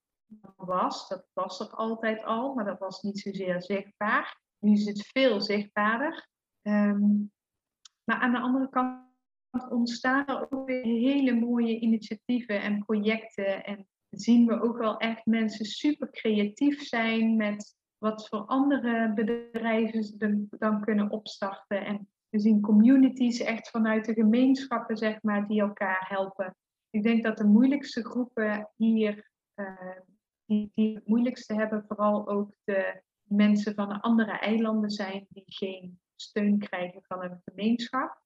[0.56, 1.08] was.
[1.08, 4.40] Dat was er altijd al, maar dat was niet zozeer zichtbaar.
[4.58, 6.32] Nu is het veel zichtbaarder.
[6.66, 7.32] Um,
[8.04, 9.02] maar aan de andere kant
[9.68, 13.64] ontstaan er ook weer hele mooie initiatieven en projecten.
[13.64, 20.46] En zien we ook wel echt mensen super creatief zijn met wat voor andere bedrijven
[20.50, 21.84] dan kunnen opstarten.
[21.84, 26.56] En we zien communities echt vanuit de gemeenschappen, zeg maar, die elkaar helpen.
[26.90, 30.00] Ik denk dat de moeilijkste groepen hier, uh,
[30.44, 35.44] die, die het moeilijkste hebben, vooral ook de mensen van de andere eilanden zijn die
[35.46, 38.22] geen steun krijgen van een gemeenschap.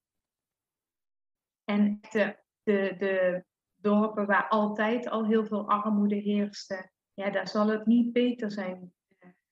[1.65, 7.69] En de, de, de dorpen waar altijd al heel veel armoede heerste, ja, daar zal
[7.69, 8.93] het niet beter zijn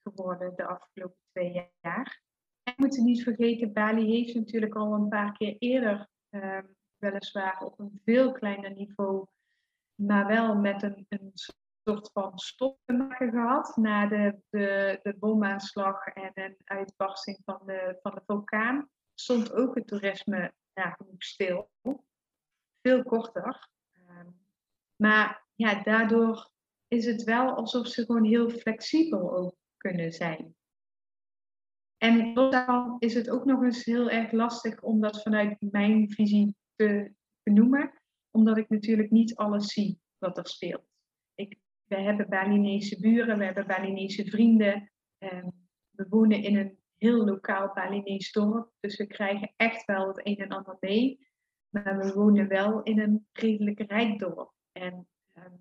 [0.02, 2.22] geworden de afgelopen twee jaar.
[2.62, 6.58] En we moeten niet vergeten, Bali heeft natuurlijk al een paar keer eerder, uh,
[6.96, 9.26] weliswaar op een veel kleiner niveau,
[9.94, 11.32] maar wel met een, een
[11.88, 12.78] soort van stop
[13.08, 18.90] gehad na de, de, de bomaanslag en een uitbarsting van de, van de vulkaan.
[19.14, 20.54] Stond ook het toerisme
[21.18, 21.70] stil.
[22.82, 23.68] Veel korter.
[23.92, 24.20] Uh,
[24.96, 26.50] maar ja, daardoor
[26.88, 30.54] is het wel alsof ze gewoon heel flexibel ook kunnen zijn.
[31.96, 36.56] En dan is het ook nog eens heel erg lastig om dat vanuit mijn visie
[36.74, 37.12] te
[37.42, 40.95] benoemen, omdat ik natuurlijk niet alles zie wat er speelt.
[41.86, 44.92] We hebben Balinese buren, we hebben Balinese vrienden.
[45.18, 45.48] Ehm,
[45.90, 50.36] we wonen in een heel lokaal Balinese dorp, dus we krijgen echt wel het een
[50.36, 51.28] en ander mee.
[51.68, 54.52] Maar we wonen wel in een redelijk rijk dorp.
[54.72, 55.56] En ehm,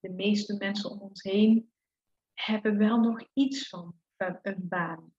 [0.00, 1.72] de meeste mensen om ons heen
[2.34, 3.94] hebben wel nog iets van
[4.42, 5.12] een baan.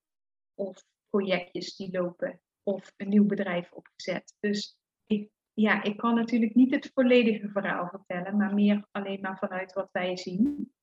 [0.53, 4.35] of projectjes die lopen of een nieuw bedrijf opgezet.
[4.39, 9.37] Dus ik, ja, ik kan natuurlijk niet het volledige verhaal vertellen, maar meer alleen maar
[9.37, 10.73] vanuit wat wij zien.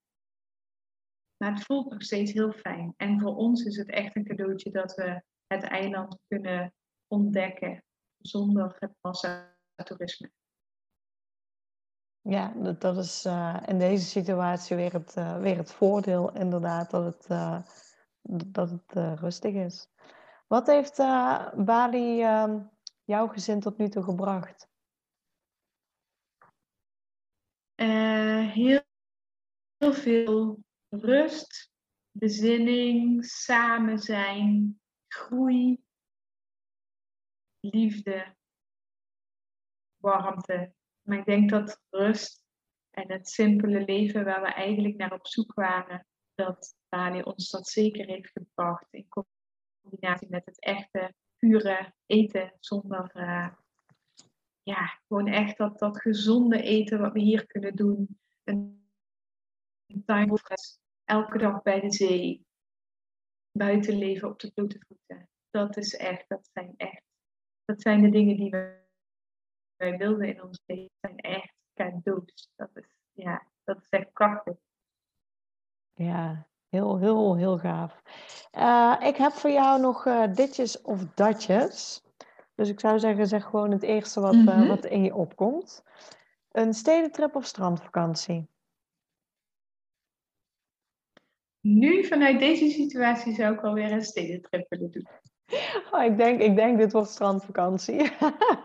[1.37, 2.95] Maar het voelt nog steeds heel fijn.
[2.97, 6.75] En voor ons is het echt een cadeautje dat we het eiland kunnen
[7.07, 7.85] ontdekken
[8.19, 10.31] zonder het massatoerisme.
[12.21, 16.91] Ja, dat, dat is uh, in deze situatie weer het, uh, weer het voordeel, inderdaad,
[16.91, 17.63] dat het, uh,
[18.47, 19.91] dat het rustig is.
[20.47, 20.97] Wat heeft
[21.57, 22.61] Bali ehm,
[23.09, 24.69] jouw gezin tot nu toe gebracht?
[28.53, 28.83] heel,
[29.77, 31.71] heel veel rust,
[32.11, 35.83] bezinning, samen zijn, groei,
[37.61, 38.37] liefde,
[39.97, 40.73] warmte.
[41.03, 42.45] Maar ik denk dat rust
[42.91, 47.69] en het simpele leven waar we eigenlijk naar op zoek waren, dat Bali ons dat
[47.69, 48.87] zeker heeft gebracht.
[48.91, 49.09] In
[49.81, 53.55] combinatie met het echte, pure eten zonder, uh,
[54.63, 58.19] ja, gewoon echt dat, dat gezonde eten wat we hier kunnen doen.
[58.45, 58.77] Een,
[60.05, 60.41] time
[61.05, 62.47] elke dag bij de zee,
[63.53, 65.29] buiten leven op de blote voeten.
[65.51, 67.03] Dat is echt, dat zijn echt,
[67.65, 70.91] dat zijn de dingen die wij wilden in ons leven.
[71.01, 72.51] Dat zijn echt cadeaus.
[72.57, 74.57] Dat is, ja, dat is echt prachtig.
[75.95, 78.03] Ja, heel, heel, heel gaaf.
[78.59, 82.03] Uh, ik heb voor jou nog uh, ditjes of datjes.
[82.55, 84.63] Dus ik zou zeggen, zeg gewoon het eerste wat, mm -hmm.
[84.63, 85.85] uh, wat in je opkomt.
[86.53, 88.49] Een stedentrip of strandvakantie?
[91.61, 95.09] Nu, vanuit deze situatie, zou ik alweer een stedentrip willen doen.
[95.91, 98.11] Oh, ik, denk, ik denk, dit wordt strandvakantie.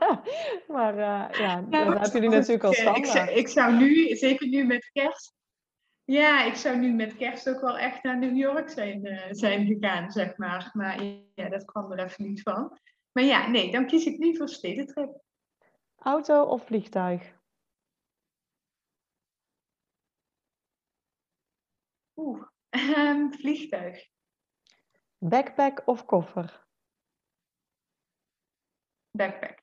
[0.73, 1.29] maar ja,
[1.69, 3.37] nou, dat hebben jullie natuurlijk al standaard.
[3.37, 5.33] Ik zou nu, zeker nu met kerst,
[6.05, 9.65] ja, ik zou nu met kerst ook wel echt naar New York zijn, uh, zijn
[9.65, 10.69] gegaan, zeg maar.
[10.73, 11.03] Maar
[11.35, 12.79] ja, dat kwam er even niet van.
[13.11, 15.21] Maar ja, nee, dan kies ik nu voor stedentrip.
[15.97, 17.41] Auto of vliegtuig?
[22.15, 24.07] Oeh, um, vliegtuig.
[25.17, 26.65] Backpack of koffer?
[29.11, 29.61] Backpack.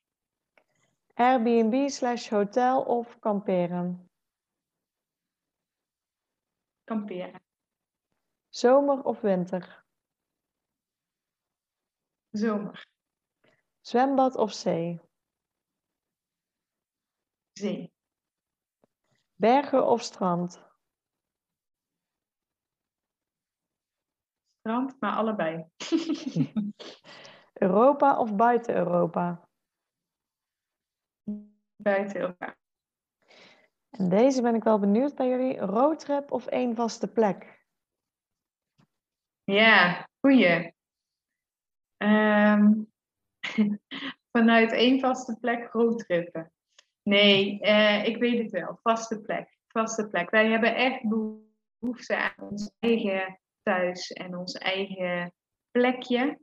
[1.15, 4.10] Airbnb slash hotel of kamperen?
[6.91, 7.41] Kamperen.
[8.49, 9.85] Zomer of winter?
[12.31, 12.89] Zomer.
[13.81, 15.01] Zwembad of zee?
[17.53, 17.93] Zee.
[19.35, 20.63] Bergen of strand?
[24.59, 25.71] Strand, maar allebei.
[27.67, 29.49] Europa of buiten Europa?
[31.77, 32.60] Buiten Europa.
[34.09, 35.59] Deze ben ik wel benieuwd bij jullie.
[35.59, 37.65] Roadtrip of één vaste plek?
[39.45, 40.75] Ja, goeie.
[41.97, 42.93] Um,
[44.33, 46.53] vanuit één vaste plek roadtrippen.
[47.03, 48.79] Nee, uh, ik weet het wel.
[48.83, 49.59] Vaste plek.
[49.67, 50.31] Vaste plek.
[50.31, 55.33] Wij hebben echt behoefte aan ons eigen thuis en ons eigen
[55.71, 56.39] plekje.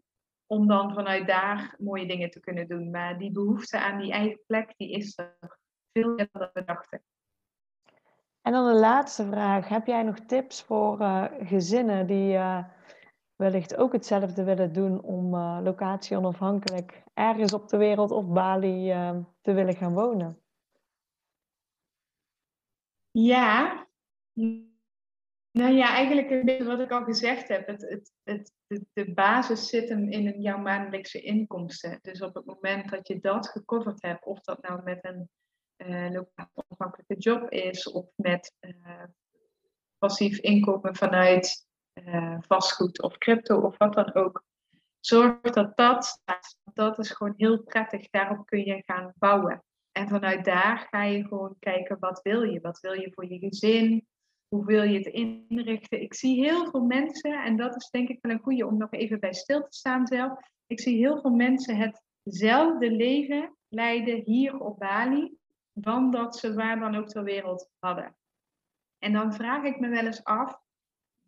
[0.45, 2.91] Om dan vanuit daar mooie dingen te kunnen doen.
[2.91, 5.57] Maar die behoefte aan die eigen plek, die is er
[5.91, 7.03] veel meer dan we dachten.
[8.47, 9.67] En dan de laatste vraag.
[9.67, 12.63] Heb jij nog tips voor uh, gezinnen die uh,
[13.35, 18.87] wellicht ook hetzelfde willen doen om uh, locatie onafhankelijk ergens op de wereld of Bali
[19.41, 20.41] te willen gaan wonen?
[23.11, 23.87] Ja,
[25.51, 27.67] nou ja, eigenlijk een beetje wat ik al gezegd heb.
[27.67, 31.99] Het, het, het, de, de basis zit hem in jouw maandelijkse inkomsten.
[32.01, 35.29] Dus op het moment dat je dat gecoverd hebt, of dat nou met een
[35.77, 39.03] uh, lokaal onafhankelijke job is, of met uh,
[39.97, 41.67] passief inkomen vanuit
[42.05, 44.45] uh, vastgoed of crypto of wat dan ook.
[44.99, 46.21] Zorg dat dat,
[46.73, 48.09] dat is gewoon heel prettig.
[48.09, 49.63] Daarop kun je gaan bouwen.
[49.91, 52.59] En vanuit daar ga je gewoon kijken, wat wil je?
[52.59, 54.07] Wat wil je voor je gezin?
[54.47, 56.01] Hoe wil je het inrichten?
[56.01, 58.91] Ik zie heel veel mensen, en dat is denk ik wel een goede om nog
[58.91, 60.39] even bij stil te staan zelf.
[60.67, 65.37] Ik zie heel veel mensen hetzelfde leven leiden hier op Bali,
[65.79, 68.15] dan dat ze waar dan ook ter wereld hadden.
[68.97, 70.59] En dan vraag ik me wel eens af,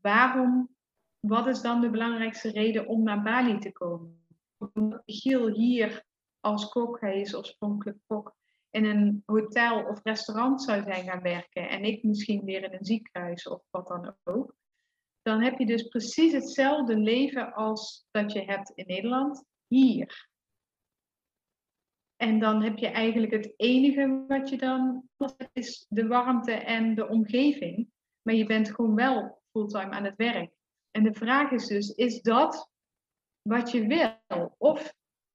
[0.02, 0.76] waarom,
[1.20, 4.26] wat is dan de belangrijkste reden om naar Bali te komen?
[4.74, 6.06] Omdat Giel hier
[6.40, 8.36] als kok, hij is oorspronkelijk kok,
[8.70, 12.86] in een hotel of restaurant zou zijn gaan werken en ik misschien weer in een
[12.86, 14.56] ziekenhuis of wat dan ook,
[15.22, 20.29] dan heb je dus precies hetzelfde leven als dat je hebt in Nederland hier.
[22.22, 25.10] En dan heb je eigenlijk het enige wat je dan
[25.54, 27.90] is de warmte en de omgeving.
[28.22, 30.52] Maar je bent gewoon wel fulltime aan het werk.
[30.92, 32.70] En de vraag is dus, is dat
[33.42, 34.56] wat je wil?
[34.58, 34.94] Of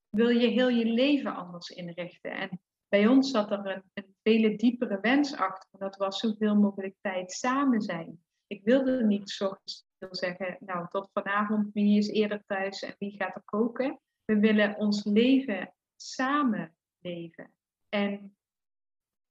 [0.09, 2.31] wil je heel je leven anders inrichten?
[2.31, 5.79] En bij ons zat er een, een diepere wens achter.
[5.79, 8.25] Dat was zoveel mogelijk tijd samen zijn.
[8.47, 9.57] Ik wilde niet zo
[10.11, 14.01] zeggen, nou tot vanavond, wie is eerder thuis en wie gaat er koken?
[14.25, 16.74] We willen ons leven samen
[17.05, 17.53] leven.
[17.89, 18.37] En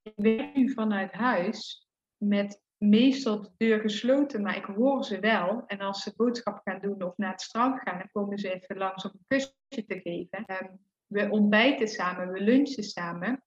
[0.02, 5.66] ik werk nu vanuit huis met meestal de deur gesloten, maar ik hoor ze wel.
[5.66, 8.76] En als ze boodschap gaan doen of naar het strand gaan, dan komen ze even
[8.76, 10.44] langs om een kusje te geven.
[10.46, 13.44] Um, we ontbijten samen, we lunchen samen.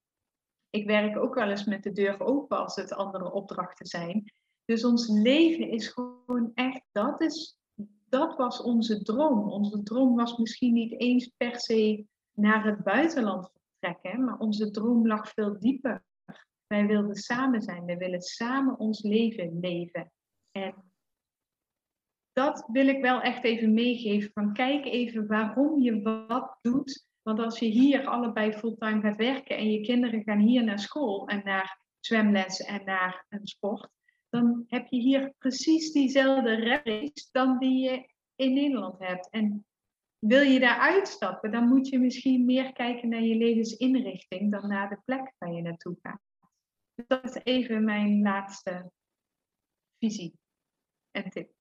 [0.69, 4.33] Ik werk ook wel eens met de deur open als het andere opdrachten zijn.
[4.65, 7.59] Dus ons leven is gewoon echt, dat, is,
[8.09, 9.51] dat was onze droom.
[9.51, 13.51] Onze droom was misschien niet eens per se naar het buitenland
[14.17, 16.03] maar onze droom lag veel dieper.
[16.67, 20.11] Wij wilden samen zijn, wij willen samen ons leven leven.
[20.51, 20.91] En
[22.33, 24.31] dat wil ik wel echt even meegeven.
[24.33, 27.05] Van kijk even waarom je wat doet.
[27.21, 31.27] Want als je hier allebei fulltime gaat werken en je kinderen gaan hier naar school
[31.27, 33.89] en naar zwemles en naar een sport,
[34.29, 39.29] dan heb je hier precies diezelfde race dan die je in Nederland hebt.
[39.29, 39.65] En
[40.19, 44.89] wil je daar uitstappen, dan moet je misschien meer kijken naar je levensinrichting dan naar
[44.89, 46.21] de plek waar je naartoe gaat.
[47.07, 48.91] Dat is even mijn laatste
[49.99, 50.39] visie
[51.11, 51.55] en tip.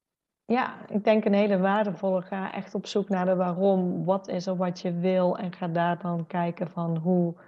[0.45, 2.23] Ja, ik denk een hele waardevolle.
[2.23, 4.05] Ga echt op zoek naar de waarom.
[4.05, 5.39] Wat is er wat je wil?
[5.39, 7.41] En ga daar dan kijken van hoe,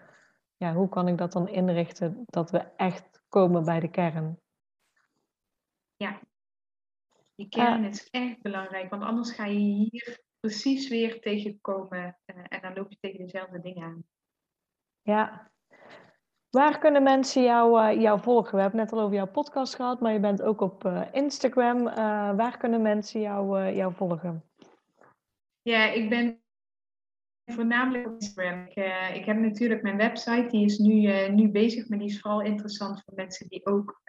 [0.57, 4.41] ja, hoe kan ik dat dan inrichten dat we echt komen bij de kern.
[5.97, 6.21] Ja,
[7.35, 12.61] die kern is echt belangrijk, want anders ga je hier precies weer tegenkomen uh, en
[12.61, 14.05] dan loop je tegen dezelfde dingen aan.
[15.03, 15.51] Ja.
[16.51, 18.55] Waar kunnen mensen jou, uh, jou volgen?
[18.55, 21.85] We hebben net al over jouw podcast gehad, maar je bent ook op uh, Instagram.
[22.37, 24.45] waar kunnen mensen jou, jou volgen?
[25.63, 26.41] Ja, ik ben
[27.45, 28.67] voornamelijk op Instagram.
[28.67, 28.75] Ik,
[29.15, 33.03] ik, heb natuurlijk mijn website, die is nu, nu bezig, maar die is vooral interessant
[33.05, 34.01] voor mensen die ook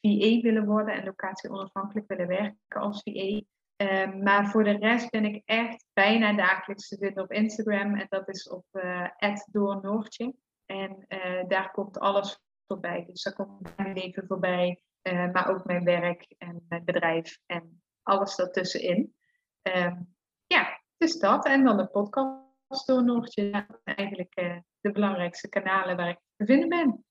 [0.00, 3.40] VA willen worden en locatie onafhankelijk willen werken als VA.
[3.76, 7.94] Um, maar voor de rest ben ik echt bijna dagelijks te vinden op Instagram.
[7.94, 10.34] En dat is op uh, doornoortje.
[10.66, 13.04] En uh, daar komt alles voorbij.
[13.06, 14.80] Dus daar komt mijn leven voorbij.
[15.02, 19.14] Uh, maar ook mijn werk en mijn bedrijf en alles daartussenin.
[19.62, 20.14] Um,
[20.46, 21.46] ja, dus dat.
[21.46, 23.66] En dan de podcast door Noortje.
[23.84, 24.34] Eigenlijk
[24.80, 27.04] de belangrijkste kanalen waar ik te vinden ben.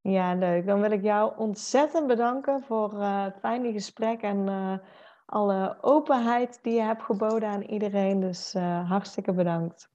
[0.00, 0.66] Ja, leuk.
[0.66, 4.46] Dan wil ik jou ontzettend bedanken voor het fijne gesprek en
[5.30, 8.20] alle openheid die je hebt geboden aan iedereen.
[8.20, 9.90] Dus uh, hartstikke bedankt.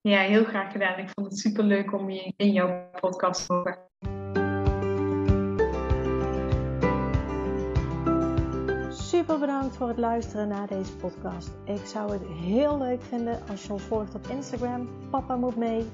[0.00, 0.98] Ja, heel graag gedaan.
[0.98, 3.78] Ik vond het super leuk om je in jouw podcast te horen.
[8.92, 11.50] Super bedankt voor het luisteren naar deze podcast.
[11.64, 14.88] Ik zou het heel leuk vinden als je ons volgt op Instagram.
[15.10, 15.86] Papa moet mee.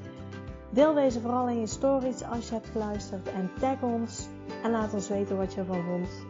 [0.72, 4.28] Deel deze vooral in je stories als je hebt geluisterd en tag ons
[4.62, 6.29] en laat ons weten wat je ervan vond.